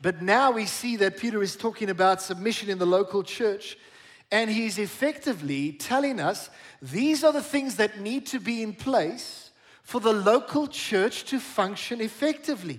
But 0.00 0.22
now 0.22 0.52
we 0.52 0.66
see 0.66 0.94
that 0.98 1.18
Peter 1.18 1.42
is 1.42 1.56
talking 1.56 1.90
about 1.90 2.22
submission 2.22 2.70
in 2.70 2.78
the 2.78 2.86
local 2.86 3.24
church. 3.24 3.76
And 4.30 4.48
he's 4.48 4.78
effectively 4.78 5.72
telling 5.72 6.20
us 6.20 6.50
these 6.80 7.24
are 7.24 7.32
the 7.32 7.42
things 7.42 7.74
that 7.76 7.98
need 7.98 8.26
to 8.26 8.38
be 8.38 8.62
in 8.62 8.74
place 8.74 9.50
for 9.82 10.00
the 10.00 10.12
local 10.12 10.68
church 10.68 11.24
to 11.24 11.40
function 11.40 12.00
effectively. 12.00 12.78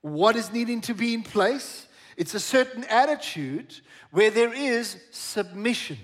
What 0.00 0.34
is 0.34 0.50
needing 0.50 0.80
to 0.82 0.94
be 0.94 1.12
in 1.12 1.22
place? 1.22 1.88
It's 2.16 2.32
a 2.32 2.40
certain 2.40 2.84
attitude 2.84 3.78
where 4.12 4.30
there 4.30 4.54
is 4.54 4.96
submission. 5.10 5.98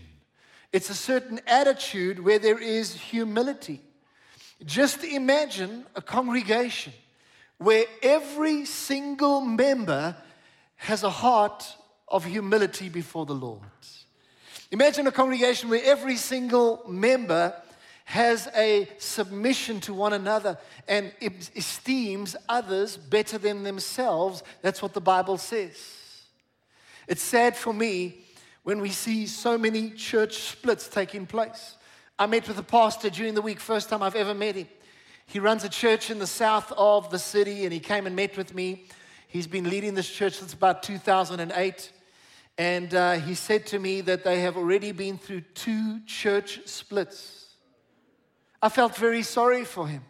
It's 0.74 0.90
a 0.90 0.94
certain 0.94 1.40
attitude 1.46 2.18
where 2.18 2.40
there 2.40 2.58
is 2.58 2.94
humility. 2.94 3.80
Just 4.64 5.04
imagine 5.04 5.86
a 5.94 6.02
congregation 6.02 6.92
where 7.58 7.84
every 8.02 8.64
single 8.64 9.40
member 9.40 10.16
has 10.74 11.04
a 11.04 11.10
heart 11.10 11.64
of 12.08 12.24
humility 12.24 12.88
before 12.88 13.24
the 13.24 13.36
Lord. 13.36 13.62
Imagine 14.72 15.06
a 15.06 15.12
congregation 15.12 15.70
where 15.70 15.84
every 15.84 16.16
single 16.16 16.82
member 16.88 17.54
has 18.06 18.48
a 18.56 18.88
submission 18.98 19.78
to 19.82 19.94
one 19.94 20.12
another 20.12 20.58
and 20.88 21.12
esteems 21.54 22.34
others 22.48 22.96
better 22.96 23.38
than 23.38 23.62
themselves. 23.62 24.42
That's 24.60 24.82
what 24.82 24.92
the 24.92 25.00
Bible 25.00 25.38
says. 25.38 25.78
It's 27.06 27.22
sad 27.22 27.56
for 27.56 27.72
me 27.72 28.23
when 28.64 28.80
we 28.80 28.90
see 28.90 29.26
so 29.26 29.56
many 29.56 29.90
church 29.90 30.38
splits 30.38 30.88
taking 30.88 31.26
place. 31.26 31.76
I 32.18 32.26
met 32.26 32.48
with 32.48 32.58
a 32.58 32.62
pastor 32.62 33.10
during 33.10 33.34
the 33.34 33.42
week, 33.42 33.60
first 33.60 33.88
time 33.88 34.02
I've 34.02 34.16
ever 34.16 34.34
met 34.34 34.56
him. 34.56 34.66
He 35.26 35.38
runs 35.38 35.64
a 35.64 35.68
church 35.68 36.10
in 36.10 36.18
the 36.18 36.26
south 36.26 36.72
of 36.76 37.10
the 37.10 37.18
city, 37.18 37.64
and 37.64 37.72
he 37.72 37.80
came 37.80 38.06
and 38.06 38.16
met 38.16 38.36
with 38.36 38.54
me. 38.54 38.86
He's 39.28 39.46
been 39.46 39.68
leading 39.68 39.94
this 39.94 40.08
church 40.08 40.34
since 40.34 40.52
about 40.52 40.82
2008. 40.82 41.92
And 42.56 42.94
uh, 42.94 43.12
he 43.14 43.34
said 43.34 43.66
to 43.66 43.78
me 43.78 44.00
that 44.02 44.24
they 44.24 44.40
have 44.40 44.56
already 44.56 44.92
been 44.92 45.18
through 45.18 45.42
two 45.54 46.00
church 46.06 46.60
splits. 46.66 47.46
I 48.62 48.68
felt 48.68 48.96
very 48.96 49.22
sorry 49.22 49.64
for 49.64 49.88
him. 49.88 50.02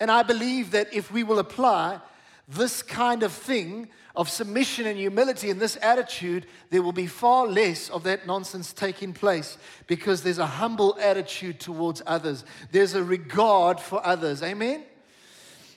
And 0.00 0.10
I 0.10 0.22
believe 0.22 0.72
that 0.72 0.92
if 0.92 1.12
we 1.12 1.22
will 1.22 1.38
apply 1.38 2.00
this 2.48 2.82
kind 2.82 3.22
of 3.22 3.32
thing 3.32 3.88
of 4.16 4.28
submission 4.28 4.86
and 4.86 4.96
humility 4.96 5.50
and 5.50 5.60
this 5.60 5.76
attitude, 5.82 6.46
there 6.70 6.82
will 6.82 6.92
be 6.92 7.06
far 7.06 7.46
less 7.46 7.90
of 7.90 8.04
that 8.04 8.26
nonsense 8.26 8.72
taking 8.72 9.12
place 9.12 9.58
because 9.86 10.22
there's 10.22 10.38
a 10.38 10.46
humble 10.46 10.96
attitude 11.00 11.58
towards 11.58 12.02
others. 12.06 12.44
There's 12.70 12.94
a 12.94 13.02
regard 13.02 13.80
for 13.80 14.04
others. 14.06 14.42
Amen? 14.42 14.84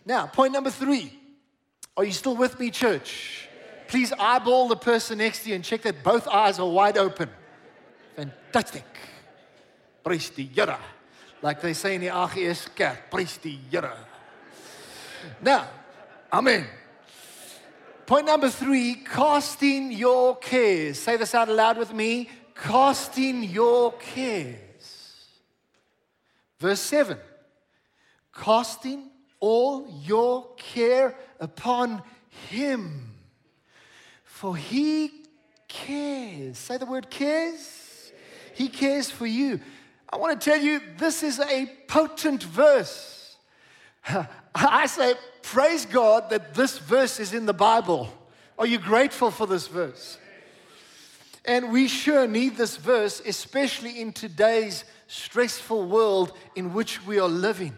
Now, 0.06 0.28
point 0.28 0.54
number 0.54 0.70
three. 0.70 1.18
Are 1.96 2.04
you 2.04 2.12
still 2.12 2.36
with 2.36 2.60
me, 2.60 2.70
church? 2.70 3.48
Please 3.88 4.14
eyeball 4.14 4.68
the 4.68 4.76
person 4.76 5.18
next 5.18 5.44
to 5.44 5.50
you 5.50 5.56
and 5.56 5.64
check 5.64 5.82
that 5.82 6.04
both 6.04 6.28
eyes 6.28 6.60
are 6.60 6.70
wide 6.70 6.98
open. 6.98 7.30
Fantastic. 8.16 8.86
Praise 10.04 10.30
the 10.30 10.44
Yara. 10.44 10.80
Like 11.42 11.62
they 11.62 11.74
say 11.74 11.96
in 11.96 12.02
the 12.02 12.08
AGS 12.08 12.76
kerk, 12.76 13.10
praise 13.10 13.38
the 13.38 13.58
Yara. 13.72 13.98
Now, 15.42 15.68
amen. 16.32 16.66
Point 18.06 18.26
number 18.26 18.50
three 18.50 18.96
casting 18.96 19.92
your 19.92 20.38
cares. 20.38 20.98
Say 21.00 21.18
this 21.18 21.36
out 21.36 21.50
loud 21.50 21.78
with 21.78 21.94
me 21.94 22.30
casting 22.56 23.44
your 23.44 23.94
cares. 23.94 24.58
Verse 26.60 26.80
7 26.80 27.18
casting 28.34 29.10
all 29.40 29.88
your 30.04 30.48
care 30.58 31.16
upon 31.40 32.02
Him, 32.50 33.14
for 34.24 34.56
He 34.56 35.12
cares. 35.68 36.58
Say 36.58 36.78
the 36.78 36.86
word 36.86 37.10
cares. 37.10 38.12
He 38.54 38.70
cares 38.70 39.10
for 39.10 39.26
you. 39.26 39.60
I 40.10 40.18
want 40.18 40.40
to 40.40 40.50
tell 40.50 40.60
you, 40.60 40.82
this 40.98 41.22
is 41.22 41.40
a 41.40 41.70
potent 41.88 42.44
verse. 42.44 43.17
I 44.56 44.86
say, 44.88 45.14
praise 45.42 45.86
God 45.86 46.30
that 46.30 46.54
this 46.54 46.78
verse 46.80 47.20
is 47.20 47.34
in 47.34 47.46
the 47.46 47.54
Bible. 47.54 48.10
Are 48.58 48.66
you 48.66 48.78
grateful 48.80 49.32
for 49.32 49.46
this 49.46 49.68
verse? 49.68 50.18
And 51.46 51.72
we 51.72 51.88
sure 51.88 52.28
need 52.28 52.58
this 52.58 52.76
verse, 52.76 53.22
especially 53.26 54.02
in 54.02 54.12
today's 54.12 54.84
stressful 55.08 55.88
world 55.88 56.34
in 56.56 56.74
which 56.74 57.06
we 57.06 57.20
are 57.20 57.30
living. 57.30 57.74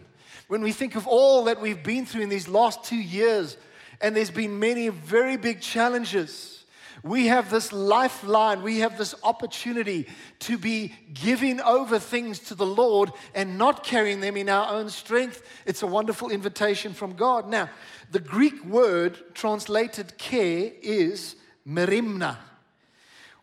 When 0.48 0.62
we 0.62 0.72
think 0.72 0.96
of 0.96 1.06
all 1.06 1.44
that 1.44 1.60
we've 1.60 1.82
been 1.82 2.06
through 2.06 2.22
in 2.22 2.28
these 2.28 2.48
last 2.48 2.82
two 2.82 2.96
years, 2.96 3.56
and 4.00 4.16
there's 4.16 4.30
been 4.30 4.58
many 4.58 4.88
very 4.88 5.36
big 5.36 5.60
challenges. 5.60 6.59
We 7.02 7.28
have 7.28 7.50
this 7.50 7.72
lifeline, 7.72 8.62
we 8.62 8.80
have 8.80 8.98
this 8.98 9.14
opportunity 9.22 10.06
to 10.40 10.58
be 10.58 10.94
giving 11.14 11.60
over 11.60 11.98
things 11.98 12.38
to 12.40 12.54
the 12.54 12.66
Lord 12.66 13.10
and 13.34 13.56
not 13.56 13.84
carrying 13.84 14.20
them 14.20 14.36
in 14.36 14.48
our 14.48 14.74
own 14.74 14.90
strength. 14.90 15.42
It's 15.64 15.82
a 15.82 15.86
wonderful 15.86 16.30
invitation 16.30 16.92
from 16.92 17.14
God. 17.14 17.48
Now, 17.48 17.70
the 18.10 18.18
Greek 18.18 18.64
word 18.64 19.34
translated 19.34 20.18
care 20.18 20.72
is 20.82 21.36
merimna. 21.66 22.36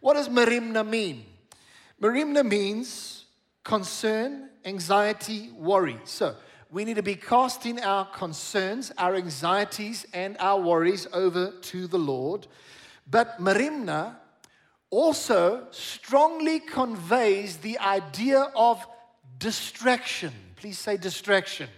What 0.02 0.14
does 0.14 0.30
merimna 0.30 0.88
mean? 0.88 1.26
Merimna 2.00 2.46
means 2.46 3.26
concern, 3.64 4.50
anxiety, 4.66 5.50
worry. 5.58 6.00
So, 6.04 6.36
we 6.70 6.84
need 6.84 6.98
to 6.98 7.04
be 7.04 7.16
casting 7.16 7.82
our 7.82 8.06
concerns, 8.06 8.92
our 8.98 9.16
anxieties, 9.16 10.06
and 10.14 10.36
our 10.40 10.60
worries 10.60 11.08
over 11.14 11.52
to 11.52 11.88
the 11.88 11.98
Lord. 11.98 12.46
But 13.10 13.40
Merimna 13.40 14.16
also 14.90 15.68
strongly 15.72 16.60
conveys 16.60 17.58
the 17.58 17.80
idea 17.80 18.52
of 18.56 18.86
distraction. 19.38 20.34
Please 20.56 20.80
say 20.80 20.98
distraction. 20.98 21.70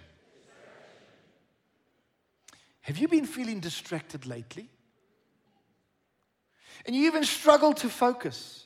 Have 2.82 2.98
you 2.98 3.08
been 3.08 3.26
feeling 3.26 3.60
distracted 3.60 4.26
lately? 4.26 4.70
And 6.86 6.96
you 6.96 7.06
even 7.06 7.24
struggle 7.24 7.74
to 7.74 7.90
focus. 7.90 8.66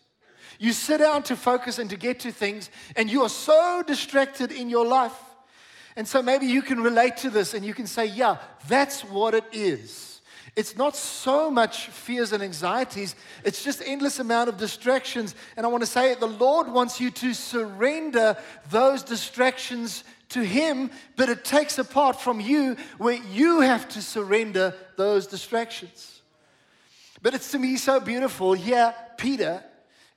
You 0.59 0.71
sit 0.71 0.99
down 0.99 1.23
to 1.23 1.35
focus 1.35 1.79
and 1.79 1.89
to 1.89 1.97
get 1.97 2.21
to 2.21 2.31
things, 2.31 2.69
and 2.95 3.09
you 3.09 3.23
are 3.23 3.29
so 3.29 3.83
distracted 3.85 4.51
in 4.51 4.69
your 4.69 4.85
life. 4.85 5.17
And 5.95 6.07
so 6.07 6.21
maybe 6.21 6.45
you 6.45 6.61
can 6.61 6.81
relate 6.81 7.17
to 7.17 7.29
this 7.29 7.53
and 7.53 7.65
you 7.65 7.73
can 7.73 7.87
say, 7.87 8.05
Yeah, 8.05 8.37
that's 8.67 9.03
what 9.03 9.33
it 9.33 9.45
is. 9.51 10.12
It's 10.55 10.77
not 10.77 10.95
so 10.95 11.49
much 11.49 11.87
fears 11.87 12.31
and 12.31 12.43
anxieties, 12.43 13.15
it's 13.43 13.63
just 13.63 13.81
endless 13.83 14.19
amount 14.19 14.49
of 14.49 14.57
distractions. 14.57 15.33
And 15.57 15.65
I 15.65 15.69
want 15.69 15.81
to 15.81 15.89
say 15.89 16.13
the 16.13 16.27
Lord 16.27 16.67
wants 16.67 17.01
you 17.01 17.09
to 17.11 17.33
surrender 17.33 18.37
those 18.69 19.01
distractions 19.01 20.03
to 20.29 20.43
him, 20.43 20.91
but 21.15 21.29
it 21.29 21.43
takes 21.43 21.77
a 21.79 21.83
part 21.83 22.19
from 22.19 22.39
you 22.39 22.75
where 22.97 23.19
you 23.31 23.61
have 23.61 23.87
to 23.89 24.01
surrender 24.01 24.75
those 24.95 25.25
distractions. 25.25 26.21
But 27.21 27.33
it's 27.33 27.51
to 27.51 27.59
me 27.59 27.77
so 27.77 27.99
beautiful. 27.99 28.53
Here, 28.53 28.93
Peter 29.17 29.63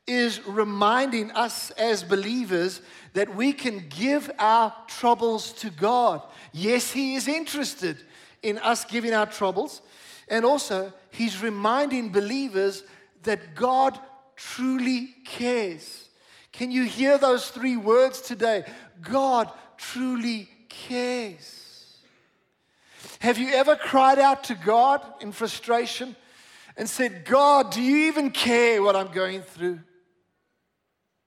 is 0.07 0.47
reminding 0.47 1.31
us 1.33 1.71
as 1.73 2.03
believers 2.03 2.81
that 3.15 3.35
we 3.35 3.53
can 3.53 3.87
give 3.89 4.31
our 4.39 4.75
troubles 4.87 5.53
to 5.55 5.71
God. 5.71 6.23
Yes, 6.53 6.93
He 6.93 7.15
is 7.15 7.27
interested 7.27 7.97
in 8.43 8.59
us 8.59 8.85
giving 8.85 9.15
our 9.15 9.27
troubles. 9.27 9.83
And 10.29 10.45
also, 10.45 10.93
He's 11.11 11.43
reminding 11.43 12.11
believers 12.11 12.83
that 13.23 13.55
God 13.55 13.99
truly 14.37 15.15
cares. 15.25 16.09
Can 16.53 16.71
you 16.71 16.85
hear 16.85 17.19
those 17.19 17.49
three 17.49 17.77
words 17.77 18.21
today? 18.21 18.65
God 19.03 19.51
truly 19.77 20.49
cares. 20.69 21.99
Have 23.21 23.39
you 23.39 23.51
ever 23.51 23.77
cried 23.77 24.19
out 24.19 24.45
to 24.45 24.55
God 24.55 25.03
in 25.21 25.33
frustration 25.33 26.17
and 26.77 26.89
said, 26.89 27.25
God, 27.25 27.73
do 27.73 27.83
you 27.83 28.09
even 28.09 28.31
care 28.31 28.83
what 28.83 28.97
I'm 28.97 29.13
going 29.13 29.43
through? 29.43 29.81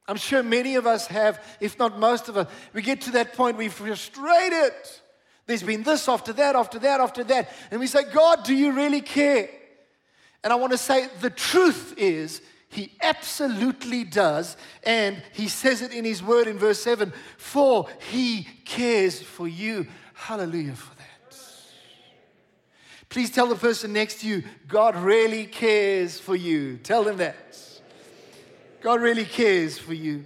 I'm 0.08 0.18
sure 0.18 0.42
many 0.42 0.76
of 0.76 0.88
us 0.88 1.08
have, 1.08 1.44
if 1.60 1.78
not 1.78 2.00
most 2.00 2.30
of 2.30 2.38
us. 2.38 2.48
We 2.74 2.82
get 2.82 3.02
to 3.02 3.12
that 3.12 3.34
point, 3.34 3.58
we're 3.58 3.70
frustrated. 3.70 4.74
There's 5.50 5.64
been 5.64 5.82
this 5.82 6.08
after 6.08 6.32
that, 6.34 6.56
after 6.56 6.78
that, 6.78 7.02
after 7.02 7.24
that. 7.24 7.50
And 7.72 7.80
we 7.80 7.88
say, 7.88 8.04
God, 8.04 8.44
do 8.44 8.54
you 8.54 8.72
really 8.72 9.02
care? 9.02 9.50
And 10.44 10.54
I 10.54 10.56
want 10.58 10.74
to 10.74 10.78
say 10.78 11.08
the 11.22 11.32
truth 11.32 11.96
is, 11.98 12.44
he 12.68 12.94
absolutely 13.02 14.04
does. 14.04 14.58
And 14.84 15.20
he 15.34 15.48
says 15.48 15.82
it 15.82 15.92
in 15.92 16.06
his 16.06 16.22
word 16.22 16.46
in 16.46 16.60
verse 16.60 16.80
7 16.84 17.12
for 17.38 17.88
he 18.12 18.44
cares 18.64 19.24
for 19.24 19.48
you. 19.48 19.88
Hallelujah 20.14 20.76
for 20.76 20.94
that. 20.98 21.40
Please 23.10 23.32
tell 23.32 23.48
the 23.48 23.56
person 23.56 23.92
next 23.92 24.22
to 24.22 24.28
you, 24.28 24.44
God 24.68 24.96
really 24.96 25.48
cares 25.48 26.20
for 26.20 26.36
you. 26.36 26.78
Tell 26.78 27.04
them 27.04 27.18
that. 27.18 27.36
God 28.82 29.02
really 29.02 29.26
cares 29.26 29.80
for 29.80 29.96
you. 29.96 30.26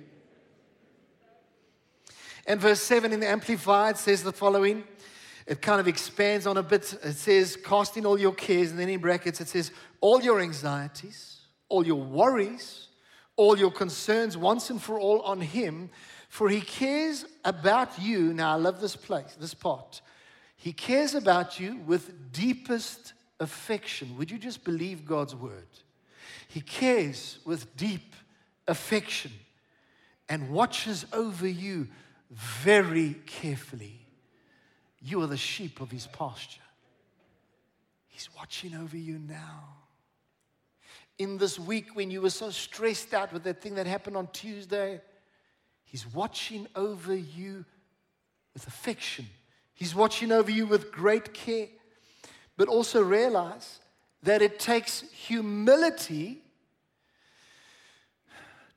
And 2.45 2.59
verse 2.59 2.81
7 2.81 3.13
in 3.13 3.21
the 3.21 3.29
Amplified 3.29 3.97
says 3.97 4.21
the 4.21 4.33
following. 4.33 4.83
It 5.45 5.61
kind 5.61 5.79
of 5.79 5.87
expands 5.87 6.47
on 6.47 6.57
a 6.57 6.63
bit. 6.63 6.93
It 7.03 7.13
says, 7.13 7.57
casting 7.57 8.05
all 8.05 8.19
your 8.19 8.33
cares, 8.33 8.71
and 8.71 8.79
then 8.79 8.89
in 8.89 8.99
brackets 8.99 9.41
it 9.41 9.49
says, 9.49 9.71
all 10.01 10.21
your 10.21 10.39
anxieties, 10.39 11.39
all 11.69 11.85
your 11.85 12.01
worries, 12.01 12.87
all 13.35 13.57
your 13.57 13.71
concerns 13.71 14.37
once 14.37 14.69
and 14.69 14.81
for 14.81 14.99
all 14.99 15.21
on 15.21 15.41
Him, 15.41 15.89
for 16.29 16.49
He 16.49 16.61
cares 16.61 17.25
about 17.43 17.99
you. 18.01 18.33
Now, 18.33 18.53
I 18.53 18.55
love 18.55 18.79
this 18.79 18.95
place, 18.95 19.35
this 19.39 19.53
part. 19.53 20.01
He 20.55 20.71
cares 20.71 21.13
about 21.13 21.59
you 21.59 21.77
with 21.85 22.31
deepest 22.31 23.13
affection. 23.39 24.17
Would 24.17 24.31
you 24.31 24.37
just 24.37 24.63
believe 24.63 25.05
God's 25.05 25.35
word? 25.35 25.67
He 26.47 26.61
cares 26.61 27.39
with 27.45 27.75
deep 27.75 28.15
affection 28.67 29.31
and 30.29 30.51
watches 30.51 31.05
over 31.11 31.47
you 31.47 31.87
very 32.29 33.15
carefully. 33.25 34.02
You 35.03 35.21
are 35.21 35.27
the 35.27 35.37
sheep 35.37 35.81
of 35.81 35.91
his 35.91 36.07
pasture. 36.07 36.61
He's 38.07 38.29
watching 38.37 38.73
over 38.73 38.95
you 38.95 39.19
now. 39.19 39.65
In 41.19 41.37
this 41.37 41.59
week, 41.59 41.95
when 41.95 42.09
you 42.09 42.21
were 42.21 42.29
so 42.29 42.49
stressed 42.49 43.13
out 43.13 43.33
with 43.33 43.43
that 43.43 43.61
thing 43.61 43.75
that 43.75 43.85
happened 43.85 44.15
on 44.15 44.27
Tuesday, 44.31 45.01
he's 45.83 46.07
watching 46.07 46.67
over 46.75 47.13
you 47.13 47.65
with 48.53 48.65
affection. 48.65 49.27
He's 49.73 49.93
watching 49.93 50.31
over 50.31 50.49
you 50.49 50.65
with 50.65 50.91
great 50.91 51.33
care. 51.33 51.67
But 52.55 52.67
also 52.67 53.01
realize 53.01 53.79
that 54.21 54.41
it 54.41 54.59
takes 54.59 55.01
humility 55.11 56.41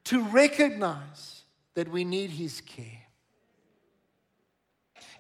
to 0.05 0.23
recognize 0.25 1.43
that 1.75 1.89
we 1.89 2.05
need 2.05 2.31
His 2.31 2.61
care. 2.61 3.06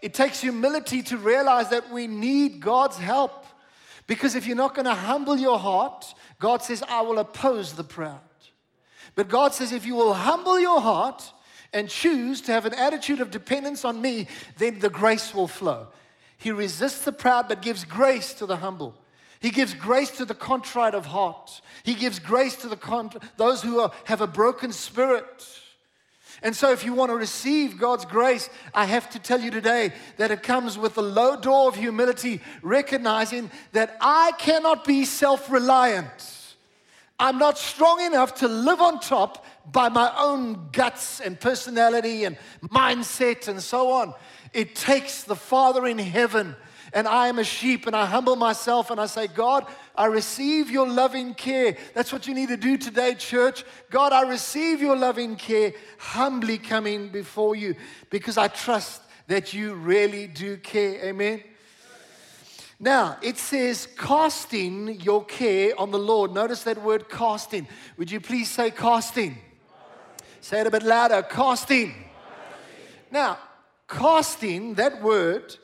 It 0.02 0.14
takes 0.14 0.40
humility 0.40 1.02
to 1.04 1.16
realize 1.16 1.70
that 1.70 1.90
we 1.90 2.06
need 2.06 2.60
God's 2.60 2.98
help. 2.98 3.44
Because 4.06 4.34
if 4.34 4.46
you're 4.46 4.56
not 4.56 4.74
going 4.74 4.84
to 4.84 4.94
humble 4.94 5.36
your 5.36 5.58
heart, 5.58 6.14
God 6.38 6.62
says, 6.62 6.82
I 6.88 7.00
will 7.02 7.18
oppose 7.18 7.72
the 7.72 7.84
proud. 7.84 8.20
But 9.14 9.28
God 9.28 9.54
says, 9.54 9.72
if 9.72 9.86
you 9.86 9.94
will 9.94 10.14
humble 10.14 10.60
your 10.60 10.80
heart 10.80 11.32
and 11.72 11.88
choose 11.88 12.40
to 12.42 12.52
have 12.52 12.66
an 12.66 12.74
attitude 12.74 13.20
of 13.20 13.30
dependence 13.30 13.84
on 13.84 14.00
me, 14.00 14.28
then 14.58 14.78
the 14.78 14.90
grace 14.90 15.34
will 15.34 15.48
flow. 15.48 15.88
He 16.38 16.50
resists 16.52 17.04
the 17.04 17.12
proud, 17.12 17.48
but 17.48 17.62
gives 17.62 17.84
grace 17.84 18.34
to 18.34 18.46
the 18.46 18.56
humble. 18.56 18.94
He 19.40 19.50
gives 19.50 19.74
grace 19.74 20.10
to 20.12 20.24
the 20.24 20.34
contrite 20.34 20.94
of 20.94 21.06
heart. 21.06 21.60
He 21.82 21.94
gives 21.94 22.18
grace 22.18 22.56
to 22.56 22.68
the 22.68 23.20
those 23.36 23.62
who 23.62 23.80
are, 23.80 23.92
have 24.04 24.20
a 24.20 24.26
broken 24.26 24.72
spirit. 24.72 25.46
And 26.42 26.54
so, 26.54 26.72
if 26.72 26.84
you 26.84 26.92
want 26.92 27.10
to 27.10 27.16
receive 27.16 27.78
God's 27.78 28.04
grace, 28.04 28.50
I 28.74 28.84
have 28.84 29.08
to 29.10 29.18
tell 29.18 29.40
you 29.40 29.50
today 29.50 29.92
that 30.18 30.30
it 30.30 30.42
comes 30.42 30.76
with 30.76 30.98
a 30.98 31.02
low 31.02 31.36
door 31.36 31.68
of 31.68 31.76
humility, 31.76 32.40
recognizing 32.62 33.50
that 33.72 33.96
I 34.00 34.32
cannot 34.38 34.84
be 34.84 35.04
self 35.04 35.50
reliant. 35.50 36.32
I'm 37.18 37.38
not 37.38 37.56
strong 37.56 38.02
enough 38.02 38.36
to 38.36 38.48
live 38.48 38.80
on 38.82 39.00
top 39.00 39.46
by 39.72 39.88
my 39.88 40.12
own 40.18 40.68
guts 40.70 41.20
and 41.20 41.40
personality 41.40 42.24
and 42.24 42.36
mindset 42.62 43.48
and 43.48 43.62
so 43.62 43.90
on. 43.90 44.12
It 44.52 44.74
takes 44.74 45.22
the 45.22 45.36
Father 45.36 45.86
in 45.86 45.98
heaven 45.98 46.54
and 46.92 47.08
I 47.08 47.28
am 47.28 47.38
a 47.38 47.44
sheep 47.44 47.86
and 47.86 47.96
I 47.96 48.06
humble 48.06 48.36
myself 48.36 48.90
and 48.90 49.00
I 49.00 49.06
say, 49.06 49.26
God, 49.26 49.66
I 49.96 50.06
receive 50.06 50.70
your 50.70 50.88
loving 50.88 51.34
care. 51.34 51.76
That's 51.94 52.12
what 52.12 52.26
you 52.26 52.34
need 52.34 52.48
to 52.48 52.56
do 52.56 52.76
today, 52.76 53.14
church. 53.14 53.64
God, 53.90 54.12
I 54.12 54.28
receive 54.28 54.80
your 54.80 54.96
loving 54.96 55.36
care, 55.36 55.72
humbly 55.98 56.58
coming 56.58 57.08
before 57.08 57.56
you 57.56 57.74
because 58.10 58.36
I 58.36 58.48
trust 58.48 59.02
that 59.28 59.54
you 59.54 59.74
really 59.74 60.26
do 60.26 60.56
care. 60.58 61.04
Amen. 61.04 61.42
Now, 62.78 63.16
it 63.22 63.38
says, 63.38 63.88
casting 63.96 65.00
your 65.00 65.24
care 65.24 65.72
on 65.80 65.90
the 65.90 65.98
Lord. 65.98 66.32
Notice 66.32 66.62
that 66.64 66.82
word 66.82 67.08
casting. 67.08 67.66
Would 67.96 68.10
you 68.10 68.20
please 68.20 68.50
say 68.50 68.70
casting? 68.70 69.38
Say 70.42 70.60
it 70.60 70.66
a 70.66 70.70
bit 70.70 70.82
louder 70.82 71.22
casting. 71.22 71.94
Now, 73.10 73.38
casting, 73.88 74.74
that 74.74 75.02
word, 75.02 75.56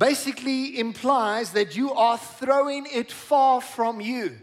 basically 0.00 0.80
implies 0.80 1.52
that 1.52 1.76
you 1.76 1.92
are 1.92 2.16
throwing 2.16 2.86
it 2.90 3.12
far 3.12 3.60
from 3.60 4.00
you. 4.00 4.34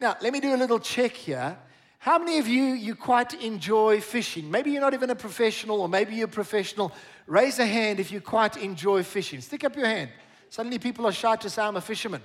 Now, 0.00 0.16
let 0.22 0.32
me 0.32 0.40
do 0.40 0.54
a 0.54 0.56
little 0.56 0.80
check 0.80 1.12
here. 1.12 1.58
How 1.98 2.18
many 2.18 2.38
of 2.38 2.48
you 2.48 2.64
you 2.64 2.94
quite 2.94 3.34
enjoy 3.34 4.00
fishing? 4.00 4.50
Maybe 4.50 4.70
you're 4.70 4.80
not 4.80 4.94
even 4.94 5.10
a 5.10 5.14
professional 5.14 5.82
or 5.82 5.88
maybe 5.88 6.14
you're 6.14 6.24
a 6.24 6.28
professional. 6.28 6.92
Raise 7.26 7.58
a 7.58 7.66
hand 7.66 8.00
if 8.00 8.10
you 8.10 8.22
quite 8.22 8.56
enjoy 8.56 9.02
fishing. 9.02 9.42
Stick 9.42 9.64
up 9.64 9.76
your 9.76 9.84
hand. 9.84 10.08
Suddenly 10.48 10.78
people 10.78 11.06
are 11.06 11.12
shy 11.12 11.36
to 11.36 11.50
say 11.50 11.60
I'm 11.60 11.76
a 11.76 11.82
fisherman. 11.82 12.22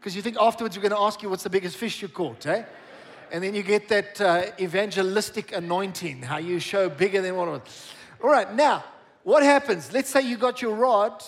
Because 0.00 0.16
you 0.16 0.20
think 0.20 0.36
afterwards 0.40 0.74
you're 0.74 0.82
going 0.82 0.98
to 0.98 1.00
ask 1.00 1.22
you 1.22 1.30
what's 1.30 1.44
the 1.44 1.50
biggest 1.50 1.76
fish 1.76 2.02
you 2.02 2.08
caught, 2.08 2.44
eh? 2.46 2.64
And 3.30 3.44
then 3.44 3.54
you 3.54 3.62
get 3.62 3.88
that 3.88 4.20
uh, 4.20 4.42
evangelistic 4.58 5.52
anointing, 5.52 6.22
how 6.22 6.38
you 6.38 6.58
show 6.58 6.88
bigger 6.88 7.22
than 7.22 7.36
what. 7.36 7.48
All 8.20 8.30
right, 8.30 8.52
now, 8.52 8.82
what 9.22 9.44
happens? 9.44 9.92
Let's 9.92 10.10
say 10.10 10.22
you 10.22 10.36
got 10.36 10.60
your 10.60 10.74
rod 10.74 11.22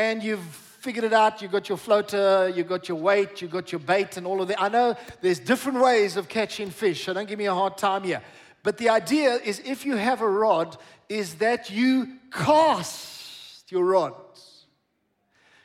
and 0.00 0.22
you've 0.22 0.40
figured 0.40 1.04
it 1.04 1.12
out. 1.12 1.42
You've 1.42 1.52
got 1.52 1.68
your 1.68 1.76
floater, 1.76 2.50
you've 2.56 2.68
got 2.68 2.88
your 2.88 2.96
weight, 2.96 3.42
you've 3.42 3.50
got 3.50 3.70
your 3.70 3.80
bait, 3.80 4.16
and 4.16 4.26
all 4.26 4.40
of 4.40 4.48
that. 4.48 4.60
I 4.60 4.70
know 4.70 4.96
there's 5.20 5.38
different 5.38 5.78
ways 5.78 6.16
of 6.16 6.26
catching 6.26 6.70
fish, 6.70 7.04
so 7.04 7.12
don't 7.12 7.28
give 7.28 7.38
me 7.38 7.44
a 7.44 7.54
hard 7.54 7.76
time 7.76 8.02
here. 8.02 8.22
But 8.62 8.78
the 8.78 8.88
idea 8.88 9.34
is 9.34 9.60
if 9.62 9.84
you 9.84 9.96
have 9.96 10.22
a 10.22 10.28
rod, 10.28 10.78
is 11.10 11.34
that 11.34 11.68
you 11.68 12.16
cast 12.32 13.70
your 13.70 13.84
rod. 13.84 14.14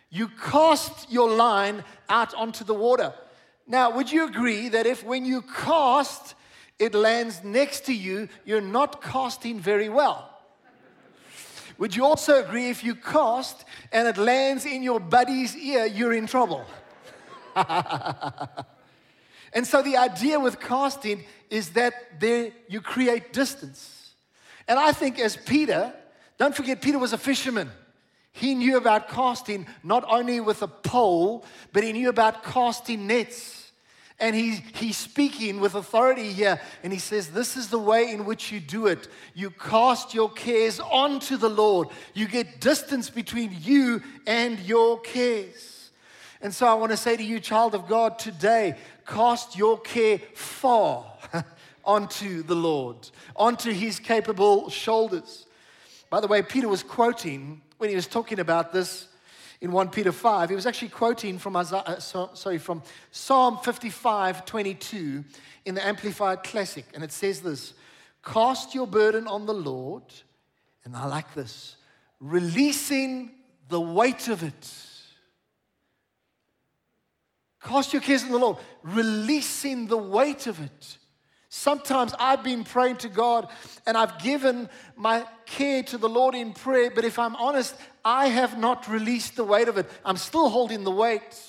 You 0.09 0.27
cast 0.27 1.09
your 1.09 1.29
line 1.31 1.85
out 2.09 2.33
onto 2.33 2.65
the 2.65 2.73
water. 2.73 3.13
Now, 3.67 3.95
would 3.95 4.11
you 4.11 4.27
agree 4.27 4.67
that 4.67 4.85
if 4.85 5.01
when 5.05 5.23
you 5.23 5.43
cast, 5.43 6.35
it 6.77 6.93
lands 6.93 7.41
next 7.41 7.85
to 7.85 7.93
you, 7.93 8.27
you're 8.43 8.59
not 8.59 9.01
casting 9.01 9.61
very 9.61 9.87
well? 9.87 10.34
Would 11.77 11.95
you 11.95 12.05
also 12.05 12.43
agree 12.43 12.69
if 12.69 12.83
you 12.83 12.95
cast 12.95 13.65
and 13.91 14.07
it 14.07 14.17
lands 14.17 14.65
in 14.65 14.81
your 14.81 14.99
buddy's 14.99 15.55
ear, 15.55 15.85
you're 15.85 16.13
in 16.13 16.27
trouble? 16.27 16.65
and 19.53 19.65
so 19.65 19.81
the 19.81 19.97
idea 19.97 20.39
with 20.39 20.59
casting 20.59 21.23
is 21.49 21.71
that 21.71 22.19
there 22.19 22.51
you 22.67 22.81
create 22.81 23.33
distance. 23.33 24.13
And 24.67 24.79
I 24.79 24.91
think 24.93 25.19
as 25.19 25.35
Peter, 25.35 25.93
don't 26.37 26.55
forget, 26.55 26.81
Peter 26.81 26.97
was 26.97 27.13
a 27.13 27.17
fisherman. 27.17 27.69
He 28.31 28.55
knew 28.55 28.77
about 28.77 29.09
casting 29.09 29.67
not 29.83 30.03
only 30.09 30.39
with 30.41 30.61
a 30.61 30.67
pole, 30.67 31.45
but 31.71 31.83
he 31.83 31.93
knew 31.93 32.09
about 32.09 32.43
casting 32.43 33.07
nets. 33.07 33.64
And 34.19 34.33
he, 34.33 34.63
he's 34.75 34.95
speaking 34.95 35.59
with 35.59 35.75
authority 35.75 36.31
here, 36.31 36.61
and 36.83 36.93
he 36.93 36.99
says, 36.99 37.29
This 37.29 37.57
is 37.57 37.69
the 37.69 37.79
way 37.79 38.11
in 38.11 38.23
which 38.23 38.49
you 38.49 38.61
do 38.61 38.87
it. 38.87 39.09
You 39.33 39.49
cast 39.49 40.13
your 40.13 40.31
cares 40.31 40.79
onto 40.79 41.35
the 41.35 41.49
Lord, 41.49 41.89
you 42.13 42.27
get 42.27 42.61
distance 42.61 43.09
between 43.09 43.55
you 43.59 44.01
and 44.25 44.59
your 44.59 45.01
cares. 45.01 45.91
And 46.41 46.53
so 46.53 46.65
I 46.67 46.75
want 46.75 46.91
to 46.91 46.97
say 46.97 47.17
to 47.17 47.23
you, 47.23 47.39
child 47.39 47.75
of 47.75 47.87
God, 47.87 48.19
today, 48.19 48.75
cast 49.05 49.57
your 49.57 49.79
care 49.79 50.19
far 50.33 51.05
onto 51.83 52.43
the 52.43 52.55
Lord, 52.55 53.09
onto 53.35 53.71
his 53.71 53.99
capable 53.99 54.69
shoulders. 54.69 55.45
By 56.09 56.21
the 56.21 56.27
way, 56.27 56.41
Peter 56.41 56.69
was 56.69 56.83
quoting 56.83 57.61
when 57.77 57.89
he 57.89 57.95
was 57.95 58.07
talking 58.07 58.39
about 58.39 58.71
this 58.71 59.07
in 59.65 59.71
1 59.71 59.89
Peter 59.89 60.11
5. 60.11 60.49
He 60.49 60.55
was 60.55 60.67
actually 60.67 60.89
quoting 60.89 61.39
from 61.39 61.55
Isaiah, 61.55 61.79
uh, 61.79 61.99
sorry, 61.99 62.59
from 62.59 62.83
Psalm 63.09 63.57
55, 63.57 64.45
22 64.45 65.23
in 65.65 65.73
the 65.73 65.83
Amplified 65.83 66.43
Classic. 66.43 66.85
And 66.93 67.03
it 67.03 67.11
says 67.11 67.41
this 67.41 67.73
Cast 68.23 68.75
your 68.75 68.85
burden 68.85 69.27
on 69.27 69.47
the 69.47 69.55
Lord, 69.55 70.03
and 70.83 70.95
I 70.95 71.07
like 71.07 71.33
this, 71.33 71.77
releasing 72.19 73.31
the 73.67 73.81
weight 73.81 74.27
of 74.27 74.43
it. 74.43 74.71
Cast 77.59 77.91
your 77.91 78.03
cares 78.03 78.21
on 78.21 78.29
the 78.29 78.37
Lord, 78.37 78.57
releasing 78.83 79.87
the 79.87 79.97
weight 79.97 80.45
of 80.45 80.61
it. 80.61 80.97
Sometimes 81.57 82.13
I've 82.19 82.43
been 82.43 82.65
praying 82.65 82.97
to 82.97 83.07
God 83.07 83.47
and 83.87 83.95
I've 83.95 84.19
given 84.19 84.69
my 84.97 85.25
care 85.45 85.83
to 85.83 85.97
the 85.97 86.09
Lord 86.09 86.35
in 86.35 86.51
prayer, 86.51 86.91
but 86.93 87.05
if 87.05 87.17
I'm 87.17 87.33
honest, 87.37 87.73
I 88.03 88.27
have 88.27 88.59
not 88.59 88.89
released 88.89 89.37
the 89.37 89.45
weight 89.45 89.69
of 89.69 89.77
it. 89.77 89.89
I'm 90.03 90.17
still 90.17 90.49
holding 90.49 90.83
the 90.83 90.91
weight. 90.91 91.41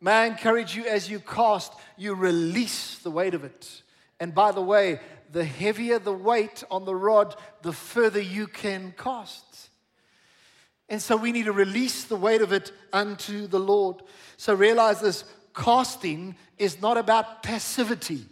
May 0.00 0.12
I 0.12 0.24
encourage 0.24 0.74
you 0.74 0.86
as 0.86 1.10
you 1.10 1.20
cast, 1.20 1.74
you 1.98 2.14
release 2.14 2.98
the 3.00 3.10
weight 3.10 3.34
of 3.34 3.44
it. 3.44 3.82
And 4.18 4.34
by 4.34 4.50
the 4.50 4.62
way, 4.62 4.98
the 5.30 5.44
heavier 5.44 5.98
the 5.98 6.14
weight 6.14 6.64
on 6.70 6.86
the 6.86 6.96
rod, 6.96 7.36
the 7.60 7.74
further 7.74 8.20
you 8.20 8.46
can 8.46 8.94
cast. 8.96 9.68
And 10.88 11.02
so 11.02 11.18
we 11.18 11.32
need 11.32 11.44
to 11.44 11.52
release 11.52 12.04
the 12.04 12.16
weight 12.16 12.40
of 12.40 12.54
it 12.54 12.72
unto 12.94 13.46
the 13.46 13.60
Lord. 13.60 13.96
So 14.38 14.54
realize 14.54 15.02
this 15.02 15.24
casting 15.54 16.34
is 16.56 16.80
not 16.80 16.96
about 16.96 17.42
passivity, 17.42 18.24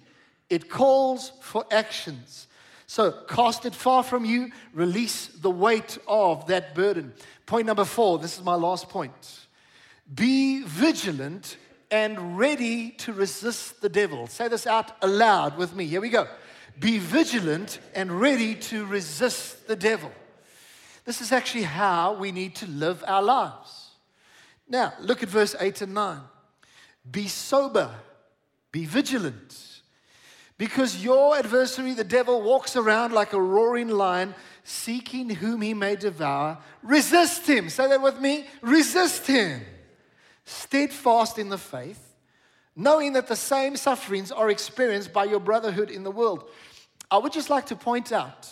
it 0.50 0.68
calls 0.70 1.32
for 1.40 1.64
actions. 1.70 2.46
So 2.86 3.12
cast 3.12 3.66
it 3.66 3.74
far 3.74 4.02
from 4.02 4.24
you, 4.24 4.50
release 4.72 5.26
the 5.26 5.50
weight 5.50 5.98
of 6.08 6.46
that 6.46 6.74
burden. 6.74 7.12
Point 7.46 7.66
number 7.66 7.84
four 7.84 8.18
this 8.18 8.38
is 8.38 8.44
my 8.44 8.54
last 8.54 8.88
point. 8.88 9.46
Be 10.12 10.62
vigilant 10.62 11.56
and 11.90 12.38
ready 12.38 12.90
to 12.90 13.12
resist 13.12 13.80
the 13.80 13.88
devil. 13.88 14.26
Say 14.26 14.48
this 14.48 14.66
out 14.66 14.92
aloud 15.02 15.58
with 15.58 15.74
me. 15.74 15.86
Here 15.86 16.00
we 16.00 16.08
go. 16.08 16.26
Be 16.78 16.98
vigilant 16.98 17.80
and 17.94 18.20
ready 18.20 18.54
to 18.54 18.86
resist 18.86 19.66
the 19.66 19.76
devil. 19.76 20.12
This 21.04 21.20
is 21.20 21.32
actually 21.32 21.64
how 21.64 22.14
we 22.14 22.32
need 22.32 22.54
to 22.56 22.66
live 22.66 23.02
our 23.06 23.22
lives. 23.22 23.90
Now, 24.68 24.92
look 25.00 25.22
at 25.22 25.28
verse 25.28 25.56
8 25.58 25.82
and 25.82 25.94
9. 25.94 26.20
Be 27.10 27.28
sober, 27.28 27.94
be 28.70 28.84
vigilant, 28.84 29.56
because 30.58 31.02
your 31.02 31.36
adversary, 31.36 31.94
the 31.94 32.02
devil, 32.02 32.42
walks 32.42 32.74
around 32.74 33.12
like 33.12 33.32
a 33.32 33.40
roaring 33.40 33.88
lion, 33.88 34.34
seeking 34.64 35.30
whom 35.30 35.62
he 35.62 35.72
may 35.72 35.94
devour. 35.94 36.58
Resist 36.82 37.46
him. 37.46 37.70
Say 37.70 37.88
that 37.88 38.02
with 38.02 38.20
me. 38.20 38.46
Resist 38.60 39.28
him. 39.28 39.62
Steadfast 40.44 41.38
in 41.38 41.48
the 41.48 41.58
faith, 41.58 42.16
knowing 42.74 43.12
that 43.12 43.28
the 43.28 43.36
same 43.36 43.76
sufferings 43.76 44.32
are 44.32 44.50
experienced 44.50 45.12
by 45.12 45.24
your 45.24 45.40
brotherhood 45.40 45.90
in 45.90 46.02
the 46.02 46.10
world. 46.10 46.50
I 47.10 47.18
would 47.18 47.32
just 47.32 47.50
like 47.50 47.66
to 47.66 47.76
point 47.76 48.10
out 48.12 48.48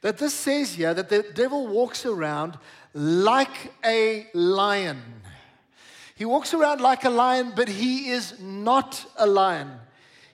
that 0.00 0.16
this 0.16 0.32
says 0.32 0.74
here 0.74 0.94
that 0.94 1.10
the 1.10 1.22
devil 1.34 1.66
walks 1.66 2.06
around 2.06 2.56
like 2.94 3.72
a 3.84 4.28
lion. 4.32 5.02
He 6.14 6.24
walks 6.24 6.54
around 6.54 6.80
like 6.80 7.04
a 7.04 7.10
lion, 7.10 7.52
but 7.54 7.68
he 7.68 8.08
is 8.08 8.40
not 8.40 9.04
a 9.16 9.26
lion. 9.26 9.70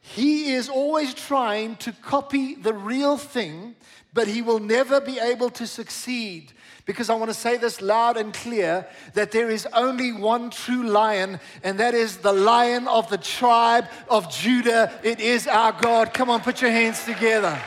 He 0.06 0.52
is 0.52 0.68
always 0.68 1.14
trying 1.14 1.76
to 1.76 1.90
copy 1.90 2.54
the 2.54 2.74
real 2.74 3.16
thing, 3.16 3.74
but 4.12 4.28
he 4.28 4.42
will 4.42 4.60
never 4.60 5.00
be 5.00 5.18
able 5.18 5.48
to 5.50 5.66
succeed. 5.66 6.52
Because 6.84 7.08
I 7.08 7.14
want 7.14 7.30
to 7.30 7.34
say 7.34 7.56
this 7.56 7.80
loud 7.80 8.18
and 8.18 8.34
clear 8.34 8.86
that 9.14 9.32
there 9.32 9.48
is 9.48 9.66
only 9.72 10.12
one 10.12 10.50
true 10.50 10.82
lion, 10.82 11.40
and 11.62 11.80
that 11.80 11.94
is 11.94 12.18
the 12.18 12.34
lion 12.34 12.86
of 12.86 13.08
the 13.08 13.16
tribe 13.16 13.86
of 14.10 14.30
Judah. 14.30 14.92
It 15.02 15.20
is 15.20 15.46
our 15.46 15.72
God. 15.72 16.12
Come 16.12 16.28
on, 16.28 16.42
put 16.42 16.60
your 16.60 16.70
hands 16.70 17.02
together. 17.04 17.58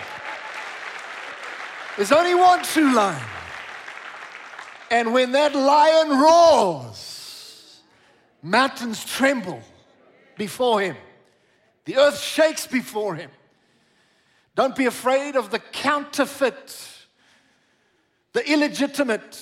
There's 1.95 2.11
only 2.11 2.35
one 2.35 2.63
true 2.63 2.93
lion. 2.93 3.25
And 4.91 5.11
when 5.11 5.31
that 5.31 5.55
lion 5.55 6.19
roars, 6.19 7.81
Mountains 8.43 9.03
tremble 9.03 9.59
before 10.37 10.81
him, 10.81 10.97
the 11.87 11.95
earth 11.95 12.19
shakes 12.19 12.67
before 12.67 13.15
him. 13.15 13.31
Don't 14.55 14.75
be 14.75 14.87
afraid 14.87 15.37
of 15.37 15.51
the 15.51 15.59
counterfeit, 15.59 16.89
the 18.33 18.51
illegitimate, 18.51 19.41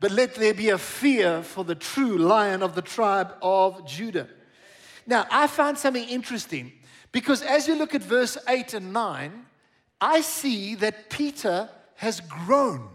but 0.00 0.10
let 0.10 0.36
there 0.36 0.54
be 0.54 0.70
a 0.70 0.78
fear 0.78 1.42
for 1.42 1.62
the 1.62 1.74
true 1.74 2.16
lion 2.16 2.62
of 2.62 2.74
the 2.74 2.80
tribe 2.80 3.34
of 3.42 3.86
Judah. 3.86 4.26
Now, 5.06 5.26
I 5.30 5.48
found 5.48 5.76
something 5.76 6.08
interesting 6.08 6.72
because 7.12 7.42
as 7.42 7.68
you 7.68 7.76
look 7.76 7.94
at 7.94 8.02
verse 8.02 8.38
8 8.48 8.72
and 8.72 8.94
9, 8.94 9.44
I 10.00 10.22
see 10.22 10.76
that 10.76 11.10
Peter 11.10 11.68
has 11.96 12.22
grown. 12.22 12.88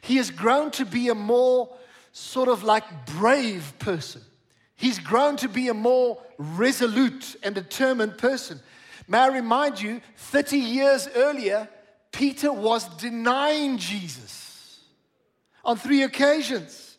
He 0.00 0.16
has 0.16 0.32
grown 0.32 0.72
to 0.72 0.84
be 0.84 1.10
a 1.10 1.14
more 1.14 1.68
sort 2.10 2.48
of 2.48 2.64
like 2.64 3.06
brave 3.06 3.72
person. 3.78 4.22
He's 4.78 5.00
grown 5.00 5.36
to 5.38 5.48
be 5.48 5.66
a 5.66 5.74
more 5.74 6.22
resolute 6.38 7.34
and 7.42 7.52
determined 7.52 8.16
person. 8.16 8.60
May 9.08 9.18
I 9.18 9.26
remind 9.26 9.82
you, 9.82 10.00
30 10.16 10.56
years 10.56 11.08
earlier, 11.16 11.68
Peter 12.12 12.52
was 12.52 12.84
denying 12.96 13.78
Jesus 13.78 14.78
on 15.64 15.78
three 15.78 16.04
occasions. 16.04 16.96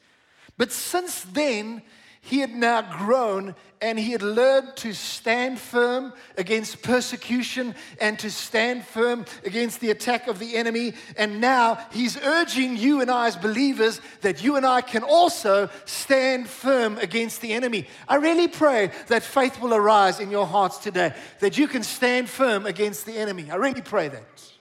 But 0.58 0.74
since 0.74 1.22
then, 1.22 1.82
he 2.22 2.40
had 2.40 2.54
now 2.54 2.82
grown 2.82 3.56
and 3.82 3.98
he 3.98 4.12
had 4.12 4.22
learned 4.22 4.76
to 4.76 4.94
stand 4.94 5.58
firm 5.58 6.12
against 6.38 6.82
persecution 6.82 7.74
and 8.02 8.20
to 8.20 8.30
stand 8.30 8.86
firm 8.86 9.26
against 9.46 9.80
the 9.80 9.90
attack 9.90 10.28
of 10.28 10.38
the 10.38 10.58
enemy. 10.58 10.94
And 11.18 11.40
now 11.40 11.80
he's 11.92 12.18
urging 12.18 12.76
you 12.76 13.00
and 13.00 13.10
I, 13.10 13.28
as 13.28 13.38
believers, 13.38 14.02
that 14.22 14.44
you 14.44 14.58
and 14.58 14.66
I 14.66 14.82
can 14.82 15.04
also 15.04 15.70
stand 15.86 16.50
firm 16.50 16.98
against 16.98 17.40
the 17.42 17.54
enemy. 17.54 17.88
I 18.08 18.16
really 18.16 18.50
pray 18.50 18.92
that 19.08 19.24
faith 19.24 19.62
will 19.62 19.74
arise 19.74 20.20
in 20.20 20.30
your 20.30 20.46
hearts 20.46 20.78
today, 20.78 21.14
that 21.40 21.58
you 21.58 21.68
can 21.68 21.84
stand 21.84 22.30
firm 22.30 22.66
against 22.66 23.06
the 23.06 23.18
enemy. 23.18 23.50
I 23.50 23.56
really 23.56 23.82
pray 23.82 24.10
that. 24.10 24.52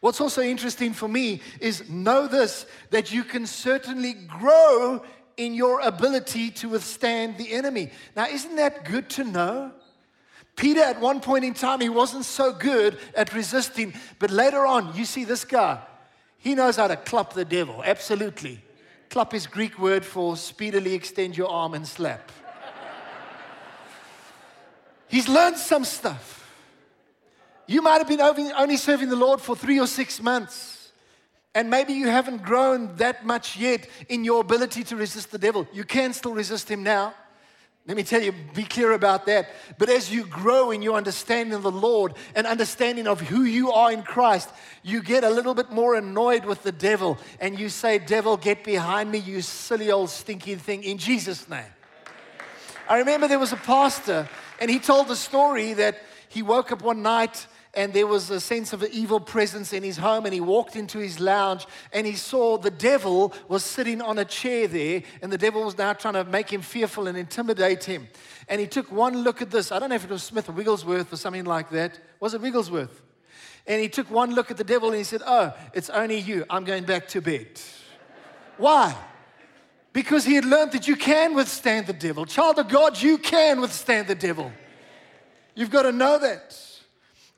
What's 0.00 0.20
also 0.20 0.42
interesting 0.42 0.92
for 0.92 1.08
me 1.08 1.40
is 1.60 1.90
know 1.90 2.28
this 2.28 2.66
that 2.90 3.12
you 3.12 3.24
can 3.24 3.46
certainly 3.46 4.12
grow 4.12 5.02
in 5.38 5.54
your 5.54 5.80
ability 5.80 6.50
to 6.50 6.68
withstand 6.68 7.38
the 7.38 7.52
enemy. 7.52 7.90
Now, 8.14 8.26
isn't 8.26 8.56
that 8.56 8.84
good 8.84 9.08
to 9.10 9.24
know? 9.24 9.72
Peter, 10.56 10.80
at 10.80 11.00
one 11.00 11.20
point 11.20 11.44
in 11.44 11.54
time, 11.54 11.80
he 11.80 11.88
wasn't 11.88 12.24
so 12.24 12.52
good 12.52 12.98
at 13.14 13.32
resisting, 13.32 13.94
but 14.18 14.32
later 14.32 14.66
on, 14.66 14.94
you 14.96 15.04
see 15.04 15.24
this 15.24 15.44
guy, 15.44 15.80
he 16.38 16.56
knows 16.56 16.76
how 16.76 16.88
to 16.88 16.96
club 16.96 17.32
the 17.32 17.44
devil, 17.44 17.82
absolutely. 17.84 18.60
Club 19.08 19.32
is 19.32 19.46
Greek 19.46 19.78
word 19.78 20.04
for 20.04 20.36
speedily 20.36 20.94
extend 20.94 21.36
your 21.36 21.48
arm 21.48 21.74
and 21.74 21.86
slap. 21.86 22.32
He's 25.06 25.28
learned 25.28 25.56
some 25.56 25.84
stuff. 25.84 26.34
You 27.66 27.80
might 27.80 27.98
have 27.98 28.08
been 28.08 28.20
only 28.20 28.76
serving 28.76 29.08
the 29.08 29.16
Lord 29.16 29.40
for 29.40 29.54
three 29.54 29.78
or 29.78 29.86
six 29.86 30.20
months. 30.20 30.77
And 31.54 31.70
maybe 31.70 31.94
you 31.94 32.08
haven't 32.08 32.42
grown 32.42 32.94
that 32.96 33.24
much 33.24 33.56
yet 33.56 33.88
in 34.08 34.24
your 34.24 34.40
ability 34.40 34.84
to 34.84 34.96
resist 34.96 35.30
the 35.30 35.38
devil. 35.38 35.66
You 35.72 35.84
can 35.84 36.12
still 36.12 36.34
resist 36.34 36.70
him 36.70 36.82
now. 36.82 37.14
Let 37.88 37.96
me 37.96 38.02
tell 38.02 38.20
you, 38.20 38.34
be 38.54 38.64
clear 38.64 38.92
about 38.92 39.24
that. 39.26 39.48
But 39.78 39.88
as 39.88 40.12
you 40.12 40.26
grow 40.26 40.72
in 40.72 40.82
your 40.82 40.98
understanding 40.98 41.54
of 41.54 41.62
the 41.62 41.72
Lord 41.72 42.12
and 42.34 42.46
understanding 42.46 43.06
of 43.06 43.18
who 43.18 43.44
you 43.44 43.72
are 43.72 43.90
in 43.90 44.02
Christ, 44.02 44.50
you 44.82 45.02
get 45.02 45.24
a 45.24 45.30
little 45.30 45.54
bit 45.54 45.72
more 45.72 45.94
annoyed 45.94 46.44
with 46.44 46.62
the 46.62 46.70
devil 46.70 47.16
and 47.40 47.58
you 47.58 47.70
say, 47.70 47.98
Devil, 47.98 48.36
get 48.36 48.62
behind 48.62 49.10
me, 49.10 49.16
you 49.16 49.40
silly 49.40 49.90
old 49.90 50.10
stinking 50.10 50.58
thing, 50.58 50.84
in 50.84 50.98
Jesus' 50.98 51.48
name. 51.48 51.72
I 52.90 52.98
remember 52.98 53.26
there 53.26 53.38
was 53.38 53.54
a 53.54 53.56
pastor 53.56 54.28
and 54.60 54.70
he 54.70 54.78
told 54.78 55.08
the 55.08 55.16
story 55.16 55.72
that 55.72 55.98
he 56.28 56.42
woke 56.42 56.70
up 56.70 56.82
one 56.82 57.00
night 57.00 57.46
and 57.78 57.92
there 57.92 58.08
was 58.08 58.28
a 58.28 58.40
sense 58.40 58.72
of 58.72 58.82
an 58.82 58.88
evil 58.90 59.20
presence 59.20 59.72
in 59.72 59.84
his 59.84 59.96
home 59.96 60.24
and 60.24 60.34
he 60.34 60.40
walked 60.40 60.74
into 60.74 60.98
his 60.98 61.20
lounge 61.20 61.64
and 61.92 62.08
he 62.08 62.14
saw 62.14 62.58
the 62.58 62.72
devil 62.72 63.32
was 63.46 63.62
sitting 63.62 64.02
on 64.02 64.18
a 64.18 64.24
chair 64.24 64.66
there 64.66 65.00
and 65.22 65.32
the 65.32 65.38
devil 65.38 65.64
was 65.64 65.78
now 65.78 65.92
trying 65.92 66.14
to 66.14 66.24
make 66.24 66.52
him 66.52 66.60
fearful 66.60 67.06
and 67.06 67.16
intimidate 67.16 67.84
him. 67.84 68.08
And 68.48 68.60
he 68.60 68.66
took 68.66 68.90
one 68.90 69.18
look 69.22 69.40
at 69.42 69.52
this. 69.52 69.70
I 69.70 69.78
don't 69.78 69.90
know 69.90 69.94
if 69.94 70.02
it 70.02 70.10
was 70.10 70.24
smith 70.24 70.48
or 70.48 70.52
wigglesworth 70.52 71.12
or 71.12 71.16
something 71.16 71.44
like 71.44 71.70
that. 71.70 72.00
Was 72.18 72.34
it 72.34 72.40
wigglesworth? 72.40 73.00
And 73.64 73.80
he 73.80 73.88
took 73.88 74.10
one 74.10 74.34
look 74.34 74.50
at 74.50 74.56
the 74.56 74.64
devil 74.64 74.88
and 74.88 74.98
he 74.98 75.04
said 75.04 75.22
oh 75.24 75.54
it's 75.72 75.88
only 75.88 76.18
you. 76.18 76.44
I'm 76.50 76.64
going 76.64 76.82
back 76.82 77.06
to 77.08 77.20
bed. 77.20 77.60
Why? 78.56 78.92
Because 79.92 80.24
he 80.24 80.34
had 80.34 80.44
learned 80.44 80.72
that 80.72 80.88
you 80.88 80.96
can 80.96 81.32
withstand 81.32 81.86
the 81.86 81.92
devil. 81.92 82.26
Child 82.26 82.58
of 82.58 82.68
god 82.68 83.00
you 83.00 83.18
can 83.18 83.60
withstand 83.60 84.08
the 84.08 84.16
devil. 84.16 84.50
You've 85.54 85.70
got 85.70 85.82
to 85.82 85.92
know 85.92 86.18
that. 86.18 86.60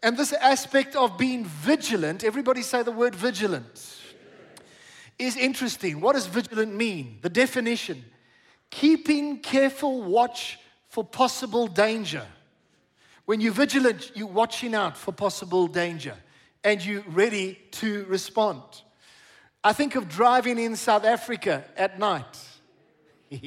And 0.03 0.17
this 0.17 0.33
aspect 0.33 0.97
of 0.97 1.19
being 1.19 1.45
vigilant, 1.45 2.25
everybody 2.25 2.63
say 2.63 2.83
the 2.83 2.93
word 2.93 3.15
vigilant, 3.15 3.99
is 5.19 5.37
interesting. 5.37 6.01
What 6.01 6.15
does 6.15 6.27
vigilant 6.27 6.75
mean? 6.75 7.19
The 7.21 7.29
definition 7.29 8.05
keeping 8.71 9.41
careful 9.41 10.03
watch 10.03 10.59
for 10.89 11.05
possible 11.05 11.67
danger. 11.67 12.25
When 13.25 13.41
you're 13.41 13.53
vigilant, 13.53 14.13
you're 14.15 14.27
watching 14.27 14.75
out 14.75 14.97
for 14.97 15.13
possible 15.13 15.67
danger 15.67 16.15
and 16.65 16.85
you're 16.85 17.03
ready 17.09 17.59
to 17.73 18.05
respond. 18.07 18.63
I 19.63 19.73
think 19.73 19.95
of 19.95 20.09
driving 20.09 20.59
in 20.59 20.75
South 20.77 21.05
Africa 21.05 21.65
at 21.77 21.99
night. 21.99 22.39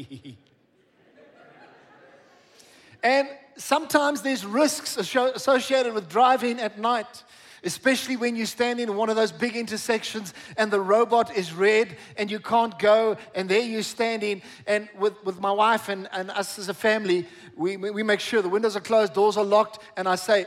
and 3.03 3.27
sometimes 3.57 4.21
there's 4.21 4.45
risks 4.45 4.97
associated 4.97 5.93
with 5.93 6.09
driving 6.09 6.59
at 6.59 6.79
night, 6.79 7.23
especially 7.63 8.17
when 8.17 8.35
you 8.35 8.45
stand 8.45 8.79
in 8.79 8.95
one 8.95 9.09
of 9.09 9.15
those 9.15 9.31
big 9.31 9.55
intersections 9.55 10.33
and 10.57 10.69
the 10.71 10.79
robot 10.79 11.35
is 11.35 11.53
red 11.53 11.95
and 12.17 12.29
you 12.29 12.39
can't 12.39 12.77
go, 12.77 13.17
and 13.35 13.47
there 13.47 13.61
you're 13.61 13.83
standing. 13.83 14.41
And 14.67 14.89
with, 14.97 15.23
with 15.23 15.39
my 15.39 15.51
wife 15.51 15.89
and, 15.89 16.09
and 16.11 16.29
us 16.31 16.59
as 16.59 16.69
a 16.69 16.73
family, 16.73 17.25
we, 17.55 17.77
we 17.77 18.03
make 18.03 18.19
sure 18.19 18.41
the 18.41 18.49
windows 18.49 18.75
are 18.75 18.81
closed, 18.81 19.13
doors 19.13 19.37
are 19.37 19.45
locked, 19.45 19.79
and 19.95 20.07
I 20.07 20.15
say, 20.15 20.45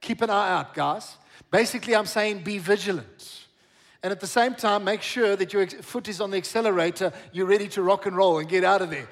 keep 0.00 0.22
an 0.22 0.30
eye 0.30 0.52
out, 0.52 0.74
guys. 0.74 1.16
Basically, 1.50 1.94
I'm 1.94 2.06
saying 2.06 2.40
be 2.40 2.58
vigilant. 2.58 3.46
And 4.02 4.12
at 4.12 4.20
the 4.20 4.26
same 4.26 4.54
time, 4.54 4.84
make 4.84 5.02
sure 5.02 5.36
that 5.36 5.52
your 5.52 5.66
foot 5.66 6.08
is 6.08 6.20
on 6.20 6.30
the 6.30 6.36
accelerator, 6.36 7.12
you're 7.32 7.46
ready 7.46 7.68
to 7.68 7.82
rock 7.82 8.06
and 8.06 8.16
roll 8.16 8.38
and 8.38 8.48
get 8.48 8.62
out 8.62 8.82
of 8.82 8.90
there. 8.90 9.08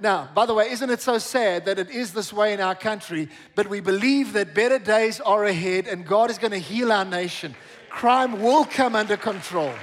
Now, 0.00 0.28
by 0.32 0.46
the 0.46 0.54
way, 0.54 0.70
isn't 0.70 0.90
it 0.90 1.00
so 1.00 1.18
sad 1.18 1.64
that 1.64 1.78
it 1.78 1.90
is 1.90 2.12
this 2.12 2.32
way 2.32 2.52
in 2.52 2.60
our 2.60 2.74
country, 2.74 3.28
but 3.56 3.68
we 3.68 3.80
believe 3.80 4.32
that 4.34 4.54
better 4.54 4.78
days 4.78 5.20
are 5.20 5.44
ahead 5.44 5.88
and 5.88 6.06
God 6.06 6.30
is 6.30 6.38
going 6.38 6.52
to 6.52 6.58
heal 6.58 6.92
our 6.92 7.04
nation? 7.04 7.56
Crime 7.90 8.40
will 8.40 8.64
come 8.64 8.94
under 8.94 9.16
control. 9.16 9.74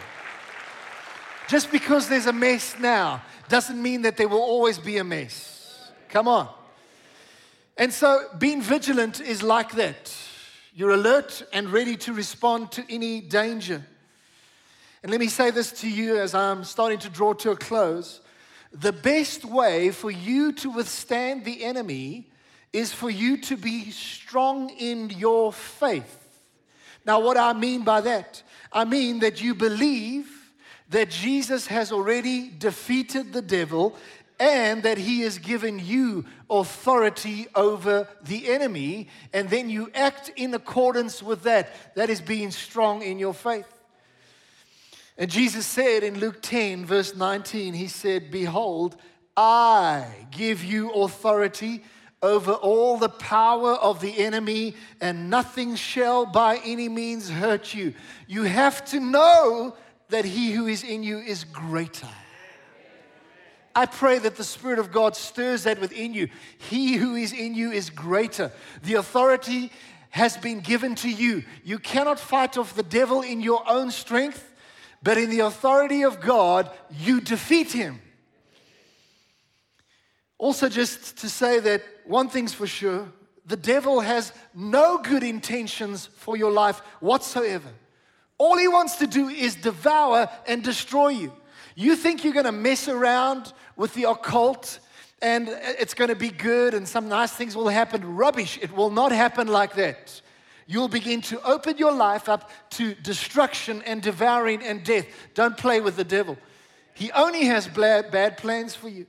Just 1.50 1.72
because 1.72 2.08
there's 2.08 2.28
a 2.28 2.34
mess 2.34 2.76
now 2.80 3.22
doesn't 3.50 3.82
mean 3.82 4.04
that 4.04 4.16
there 4.16 4.28
will 4.28 4.42
always 4.42 4.80
be 4.80 4.98
a 4.98 5.04
mess. 5.04 5.92
Come 6.10 6.28
on. 6.28 6.50
And 7.78 7.92
so 7.92 8.24
being 8.40 8.62
vigilant 8.62 9.20
is 9.20 9.44
like 9.44 9.74
that. 9.74 10.16
You're 10.74 10.92
alert 10.92 11.44
and 11.52 11.70
ready 11.70 11.98
to 11.98 12.14
respond 12.14 12.72
to 12.74 12.86
any 12.90 13.22
danger. 13.22 13.86
And 15.04 15.12
let 15.12 15.20
me 15.20 15.28
say 15.28 15.52
this 15.52 15.72
to 15.82 15.90
you 15.90 16.18
as 16.18 16.34
I'm 16.34 16.64
starting 16.64 17.00
to 17.00 17.10
draw 17.10 17.34
to 17.34 17.52
a 17.52 17.56
close. 17.56 18.22
The 18.78 18.92
best 18.92 19.46
way 19.46 19.92
for 19.92 20.12
you 20.12 20.52
to 20.54 20.70
withstand 20.70 21.46
the 21.46 21.64
enemy 21.64 22.30
is 22.74 22.92
for 22.92 23.10
you 23.10 23.38
to 23.38 23.56
be 23.56 23.90
strong 23.92 24.70
in 24.70 25.10
your 25.12 25.54
faith. 25.54 26.44
Now, 27.06 27.22
what 27.22 27.38
I 27.38 27.54
mean 27.54 27.86
by 27.86 28.02
that, 28.02 28.44
I 28.74 28.84
mean 28.84 29.20
that 29.20 29.42
you 29.42 29.56
believe 29.56 30.30
that 30.90 31.10
Jesus 31.10 31.68
has 31.68 31.94
already 31.94 32.50
defeated 32.50 33.32
the 33.32 33.42
devil 33.42 33.96
and 34.42 34.84
that 34.84 34.98
he 34.98 35.22
has 35.22 35.38
given 35.38 35.80
you 35.80 36.26
authority 36.50 37.48
over 37.56 38.10
the 38.24 38.50
enemy, 38.50 39.08
and 39.32 39.50
then 39.50 39.70
you 39.70 39.90
act 39.96 40.30
in 40.36 40.54
accordance 40.54 41.24
with 41.24 41.44
that. 41.44 41.96
That 41.96 42.10
is 42.10 42.20
being 42.20 42.52
strong 42.52 43.02
in 43.02 43.20
your 43.20 43.34
faith. 43.34 43.75
And 45.18 45.32
Jesus 45.32 45.66
said 45.66 46.04
in 46.04 46.20
Luke 46.20 46.42
10, 46.42 46.86
verse 46.86 47.16
19, 47.16 47.74
He 47.74 47.88
said, 47.88 48.32
Behold, 48.32 48.98
I 49.38 50.28
give 50.32 50.64
you 50.64 50.92
authority 50.92 51.84
over 52.22 52.54
all 52.54 52.98
the 52.98 53.10
power 53.10 53.74
of 53.74 54.02
the 54.02 54.18
enemy, 54.20 54.76
and 55.00 55.30
nothing 55.30 55.76
shall 55.76 56.26
by 56.26 56.60
any 56.66 56.90
means 56.90 57.30
hurt 57.30 57.74
you. 57.74 57.94
You 58.28 58.44
have 58.44 58.84
to 58.86 59.00
know 59.00 59.76
that 60.10 60.26
He 60.26 60.52
who 60.52 60.68
is 60.68 60.84
in 60.84 61.04
you 61.04 61.20
is 61.20 61.44
greater. 61.44 62.10
I 63.76 63.86
pray 63.86 64.20
that 64.20 64.38
the 64.38 64.44
Spirit 64.44 64.80
of 64.80 64.92
God 64.92 65.16
stirs 65.16 65.64
that 65.64 65.82
within 65.82 66.14
you. 66.14 66.30
He 66.58 66.96
who 66.96 67.16
is 67.16 67.34
in 67.34 67.56
you 67.56 67.72
is 67.72 67.90
greater. 67.90 68.52
The 68.84 68.94
authority 68.96 69.72
has 70.12 70.38
been 70.38 70.62
given 70.62 70.96
to 70.96 71.10
you. 71.10 71.44
You 71.64 71.78
cannot 71.78 72.20
fight 72.20 72.58
off 72.58 72.74
the 72.74 72.84
devil 72.84 73.22
in 73.22 73.42
your 73.42 73.70
own 73.70 73.92
strength. 73.92 74.54
But 75.06 75.20
in 75.20 75.30
the 75.30 75.42
authority 75.42 76.02
of 76.02 76.20
God, 76.20 76.68
you 76.90 77.22
defeat 77.22 77.72
him. 77.72 78.02
Also, 80.40 80.68
just 80.68 81.18
to 81.20 81.30
say 81.30 81.60
that 81.60 81.84
one 82.06 82.28
thing's 82.28 82.56
for 82.56 82.66
sure 82.66 83.08
the 83.46 83.56
devil 83.56 84.00
has 84.00 84.34
no 84.56 84.98
good 84.98 85.22
intentions 85.22 86.08
for 86.08 86.36
your 86.36 86.52
life 86.52 86.80
whatsoever. 87.02 87.70
All 88.40 88.58
he 88.58 88.68
wants 88.68 88.96
to 88.96 89.06
do 89.06 89.30
is 89.30 89.54
devour 89.54 90.28
and 90.48 90.64
destroy 90.64 91.10
you. 91.10 91.32
You 91.76 91.96
think 91.96 92.24
you're 92.24 92.34
going 92.34 92.46
to 92.46 92.52
mess 92.52 92.88
around 92.88 93.54
with 93.76 93.94
the 93.94 94.06
occult 94.06 94.80
and 95.22 95.48
it's 95.52 95.94
going 95.94 96.10
to 96.10 96.16
be 96.16 96.30
good 96.30 96.74
and 96.74 96.88
some 96.88 97.08
nice 97.08 97.32
things 97.32 97.56
will 97.56 97.70
happen. 97.70 98.16
Rubbish. 98.16 98.58
It 98.60 98.76
will 98.76 98.90
not 98.90 99.12
happen 99.12 99.48
like 99.48 99.76
that 99.76 100.20
you'll 100.68 100.88
begin 100.88 101.22
to 101.22 101.42
open 101.44 101.78
your 101.78 101.92
life 101.92 102.28
up 102.28 102.50
to 102.72 102.96
destruction 102.96 103.82
and 103.86 104.02
devouring 104.02 104.64
and 104.64 104.84
death. 104.84 105.06
Don't 105.34 105.58
play 105.58 105.82
with 105.82 105.96
the 105.96 106.04
devil. 106.04 106.38
He 106.94 107.12
only 107.12 107.46
has 107.46 107.68
bad 107.68 108.38
plans 108.38 108.74
for 108.76 108.90
you. 108.90 109.06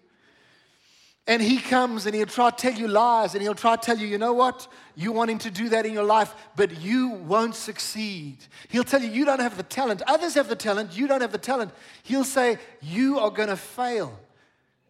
And 1.29 1.43
he 1.43 1.59
comes 1.59 2.07
and 2.07 2.15
he'll 2.15 2.27
try 2.27 2.51
to 2.51 2.57
tell 2.57 2.73
you 2.73 2.87
lies 2.87 3.35
and 3.35 3.43
he'll 3.43 3.55
try 3.55 3.75
to 3.75 3.83
tell 3.83 3.99
you, 3.99 4.07
you 4.07 4.17
know 4.17 4.33
what? 4.33 4.69
You 4.95 5.11
want 5.11 5.31
him 5.31 5.39
to 5.39 5.51
do 5.51 5.69
that 5.71 5.85
in 5.85 5.93
your 5.93 6.05
life, 6.05 6.33
but 6.55 6.81
you 6.81 7.09
won't 7.09 7.57
succeed. 7.57 8.39
He'll 8.69 8.85
tell 8.85 9.03
you, 9.03 9.11
you 9.11 9.25
don't 9.25 9.41
have 9.41 9.57
the 9.57 9.65
talent. 9.65 10.03
Others 10.07 10.35
have 10.35 10.49
the 10.49 10.55
talent. 10.55 10.97
You 10.97 11.09
don't 11.09 11.21
have 11.21 11.33
the 11.33 11.39
talent. 11.39 11.73
He'll 12.05 12.23
say, 12.23 12.59
you 12.81 13.19
are 13.19 13.31
going 13.31 13.49
to 13.49 13.57
fail. 13.57 14.17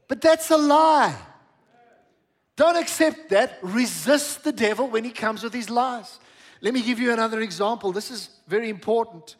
But 0.08 0.20
that's 0.20 0.50
a 0.50 0.58
lie. 0.58 1.16
Don't 2.56 2.76
accept 2.76 3.30
that. 3.30 3.58
Resist 3.62 4.44
the 4.44 4.52
devil 4.52 4.88
when 4.88 5.04
he 5.04 5.10
comes 5.10 5.42
with 5.42 5.54
his 5.54 5.70
lies. 5.70 6.18
Let 6.60 6.74
me 6.74 6.82
give 6.82 6.98
you 6.98 7.12
another 7.12 7.40
example. 7.40 7.92
This 7.92 8.10
is 8.10 8.30
very 8.46 8.70
important. 8.70 9.36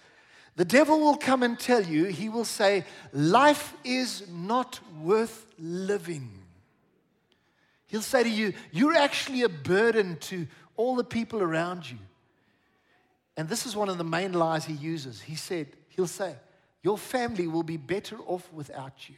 The 0.56 0.64
devil 0.64 1.00
will 1.00 1.16
come 1.16 1.42
and 1.42 1.58
tell 1.58 1.82
you, 1.82 2.06
he 2.06 2.28
will 2.28 2.44
say, 2.44 2.84
Life 3.12 3.74
is 3.84 4.24
not 4.30 4.80
worth 5.02 5.46
living. 5.58 6.30
He'll 7.86 8.02
say 8.02 8.22
to 8.22 8.28
you, 8.28 8.54
You're 8.72 8.94
actually 8.94 9.42
a 9.42 9.48
burden 9.48 10.16
to 10.22 10.46
all 10.76 10.96
the 10.96 11.04
people 11.04 11.42
around 11.42 11.90
you. 11.90 11.98
And 13.36 13.48
this 13.48 13.66
is 13.66 13.76
one 13.76 13.90
of 13.90 13.98
the 13.98 14.04
main 14.04 14.32
lies 14.32 14.64
he 14.64 14.74
uses. 14.74 15.20
He 15.20 15.36
said, 15.36 15.68
He'll 15.90 16.06
say, 16.06 16.34
Your 16.82 16.96
family 16.96 17.46
will 17.46 17.62
be 17.62 17.76
better 17.76 18.16
off 18.26 18.50
without 18.52 19.08
you. 19.08 19.16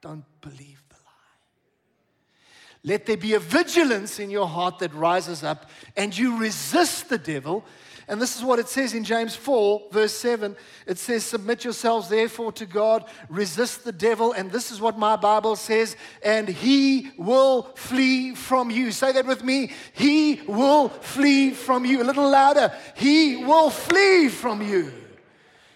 Don't 0.00 0.24
believe 0.40 0.82
let 2.86 3.04
there 3.04 3.16
be 3.16 3.34
a 3.34 3.40
vigilance 3.40 4.20
in 4.20 4.30
your 4.30 4.46
heart 4.46 4.78
that 4.78 4.94
rises 4.94 5.42
up 5.42 5.68
and 5.96 6.16
you 6.16 6.38
resist 6.38 7.08
the 7.08 7.18
devil. 7.18 7.64
And 8.06 8.22
this 8.22 8.36
is 8.36 8.44
what 8.44 8.60
it 8.60 8.68
says 8.68 8.94
in 8.94 9.02
James 9.02 9.34
4, 9.34 9.88
verse 9.90 10.12
7. 10.12 10.54
It 10.86 10.96
says, 10.96 11.24
Submit 11.24 11.64
yourselves 11.64 12.08
therefore 12.08 12.52
to 12.52 12.64
God, 12.64 13.04
resist 13.28 13.82
the 13.82 13.90
devil. 13.90 14.32
And 14.32 14.52
this 14.52 14.70
is 14.70 14.80
what 14.80 14.96
my 14.96 15.16
Bible 15.16 15.56
says, 15.56 15.96
and 16.22 16.46
he 16.46 17.10
will 17.18 17.62
flee 17.74 18.36
from 18.36 18.70
you. 18.70 18.92
Say 18.92 19.10
that 19.10 19.26
with 19.26 19.42
me. 19.42 19.72
He 19.92 20.42
will 20.46 20.88
flee 20.88 21.50
from 21.50 21.84
you. 21.84 22.00
A 22.00 22.04
little 22.04 22.30
louder. 22.30 22.72
He 22.94 23.44
will 23.44 23.70
flee 23.70 24.28
from 24.28 24.62
you. 24.62 24.92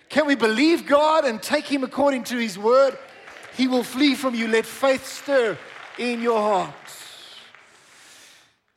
Can 0.08 0.26
we 0.26 0.36
believe 0.36 0.86
God 0.86 1.24
and 1.24 1.42
take 1.42 1.64
him 1.66 1.82
according 1.82 2.22
to 2.24 2.36
his 2.36 2.56
word? 2.56 2.96
He 3.56 3.66
will 3.66 3.84
flee 3.84 4.14
from 4.14 4.36
you. 4.36 4.46
Let 4.46 4.64
faith 4.64 5.04
stir 5.04 5.58
in 5.98 6.22
your 6.22 6.38
heart. 6.38 6.74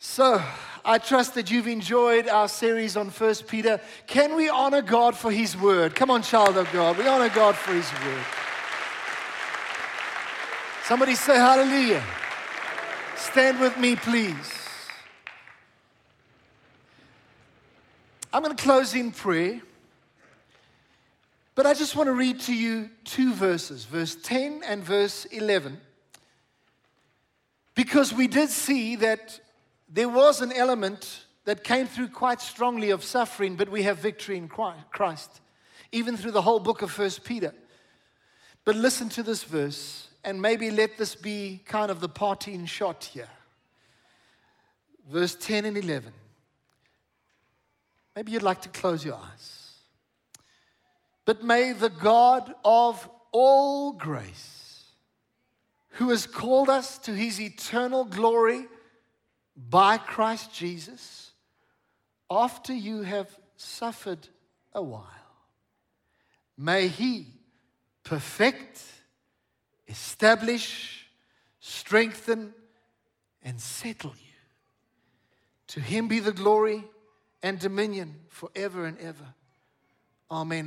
So, 0.06 0.44
I 0.84 0.98
trust 0.98 1.34
that 1.36 1.50
you've 1.50 1.66
enjoyed 1.66 2.28
our 2.28 2.50
series 2.50 2.98
on 2.98 3.10
First 3.10 3.48
Peter. 3.48 3.80
Can 4.06 4.36
we 4.36 4.50
honor 4.50 4.82
God 4.82 5.16
for 5.16 5.32
His 5.32 5.58
word? 5.58 5.96
Come 5.96 6.12
on, 6.12 6.22
child 6.22 6.58
of 6.58 6.70
God. 6.74 6.98
We 6.98 7.08
honor 7.08 7.30
God 7.30 7.56
for 7.56 7.72
His 7.72 7.90
word. 8.06 8.26
Somebody 10.84 11.16
say 11.16 11.36
hallelujah. 11.36 12.04
Stand 13.16 13.62
with 13.62 13.78
me, 13.78 13.96
please. 13.96 14.54
I'm 18.34 18.44
going 18.44 18.56
to 18.56 18.62
close 18.62 18.94
in 18.94 19.14
prayer. 19.14 19.62
But 21.56 21.66
I 21.66 21.74
just 21.74 21.96
want 21.96 22.08
to 22.08 22.14
read 22.14 22.42
to 22.42 22.54
you 22.54 22.90
two 23.06 23.34
verses, 23.34 23.86
verse 23.86 24.16
10 24.22 24.64
and 24.68 24.84
verse 24.84 25.24
11. 25.26 25.80
Because 27.74 28.14
we 28.14 28.28
did 28.28 28.50
see 28.50 28.98
that 28.98 29.40
there 29.94 30.10
was 30.10 30.42
an 30.42 30.52
element 30.52 31.24
that 31.46 31.64
came 31.64 31.86
through 31.86 32.08
quite 32.08 32.42
strongly 32.42 32.90
of 32.90 33.04
suffering, 33.04 33.56
but 33.56 33.70
we 33.70 33.84
have 33.84 34.00
victory 34.00 34.38
in 34.38 34.48
Christ, 34.48 35.40
even 35.92 36.18
through 36.18 36.32
the 36.32 36.42
whole 36.42 36.60
book 36.60 36.82
of 36.82 36.90
First 36.90 37.24
Peter. 37.24 37.54
But 38.66 38.76
listen 38.76 39.08
to 39.10 39.22
this 39.22 39.44
verse, 39.44 40.08
and 40.24 40.42
maybe 40.42 40.72
let 40.72 40.98
this 40.98 41.14
be 41.14 41.62
kind 41.66 41.92
of 41.92 42.00
the 42.00 42.10
parting 42.10 42.66
shot 42.66 43.04
here. 43.04 43.30
verse 45.12 45.36
10 45.36 45.66
and 45.66 45.78
11. 45.78 46.12
Maybe 48.16 48.32
you'd 48.32 48.42
like 48.42 48.62
to 48.62 48.70
close 48.70 49.06
your 49.06 49.16
eyes. 49.16 49.76
But 51.26 51.44
may 51.44 51.74
the 51.74 51.90
God 51.90 52.54
of 52.66 53.08
all 53.32 53.92
grace, 53.92 54.86
who 55.98 56.10
has 56.10 56.26
called 56.26 56.70
us 56.70 56.98
to 57.00 57.12
his 57.12 57.40
eternal 57.40 58.06
glory 58.06 58.66
by 59.56 59.98
Christ 59.98 60.54
Jesus, 60.54 61.32
after 62.30 62.74
you 62.74 63.02
have 63.02 63.30
suffered 63.56 64.28
a 64.74 64.82
while, 64.82 65.06
may 66.58 66.88
he 66.88 67.28
perfect, 68.04 68.84
establish, 69.88 71.08
strengthen, 71.60 72.54
and 73.44 73.60
settle 73.60 74.12
you. 74.12 74.34
To 75.68 75.80
him 75.80 76.08
be 76.08 76.20
the 76.20 76.32
glory 76.32 76.84
and 77.42 77.60
dominion 77.60 78.16
forever 78.30 78.86
and 78.86 78.98
ever. 79.00 79.34
Amen. 80.32 80.62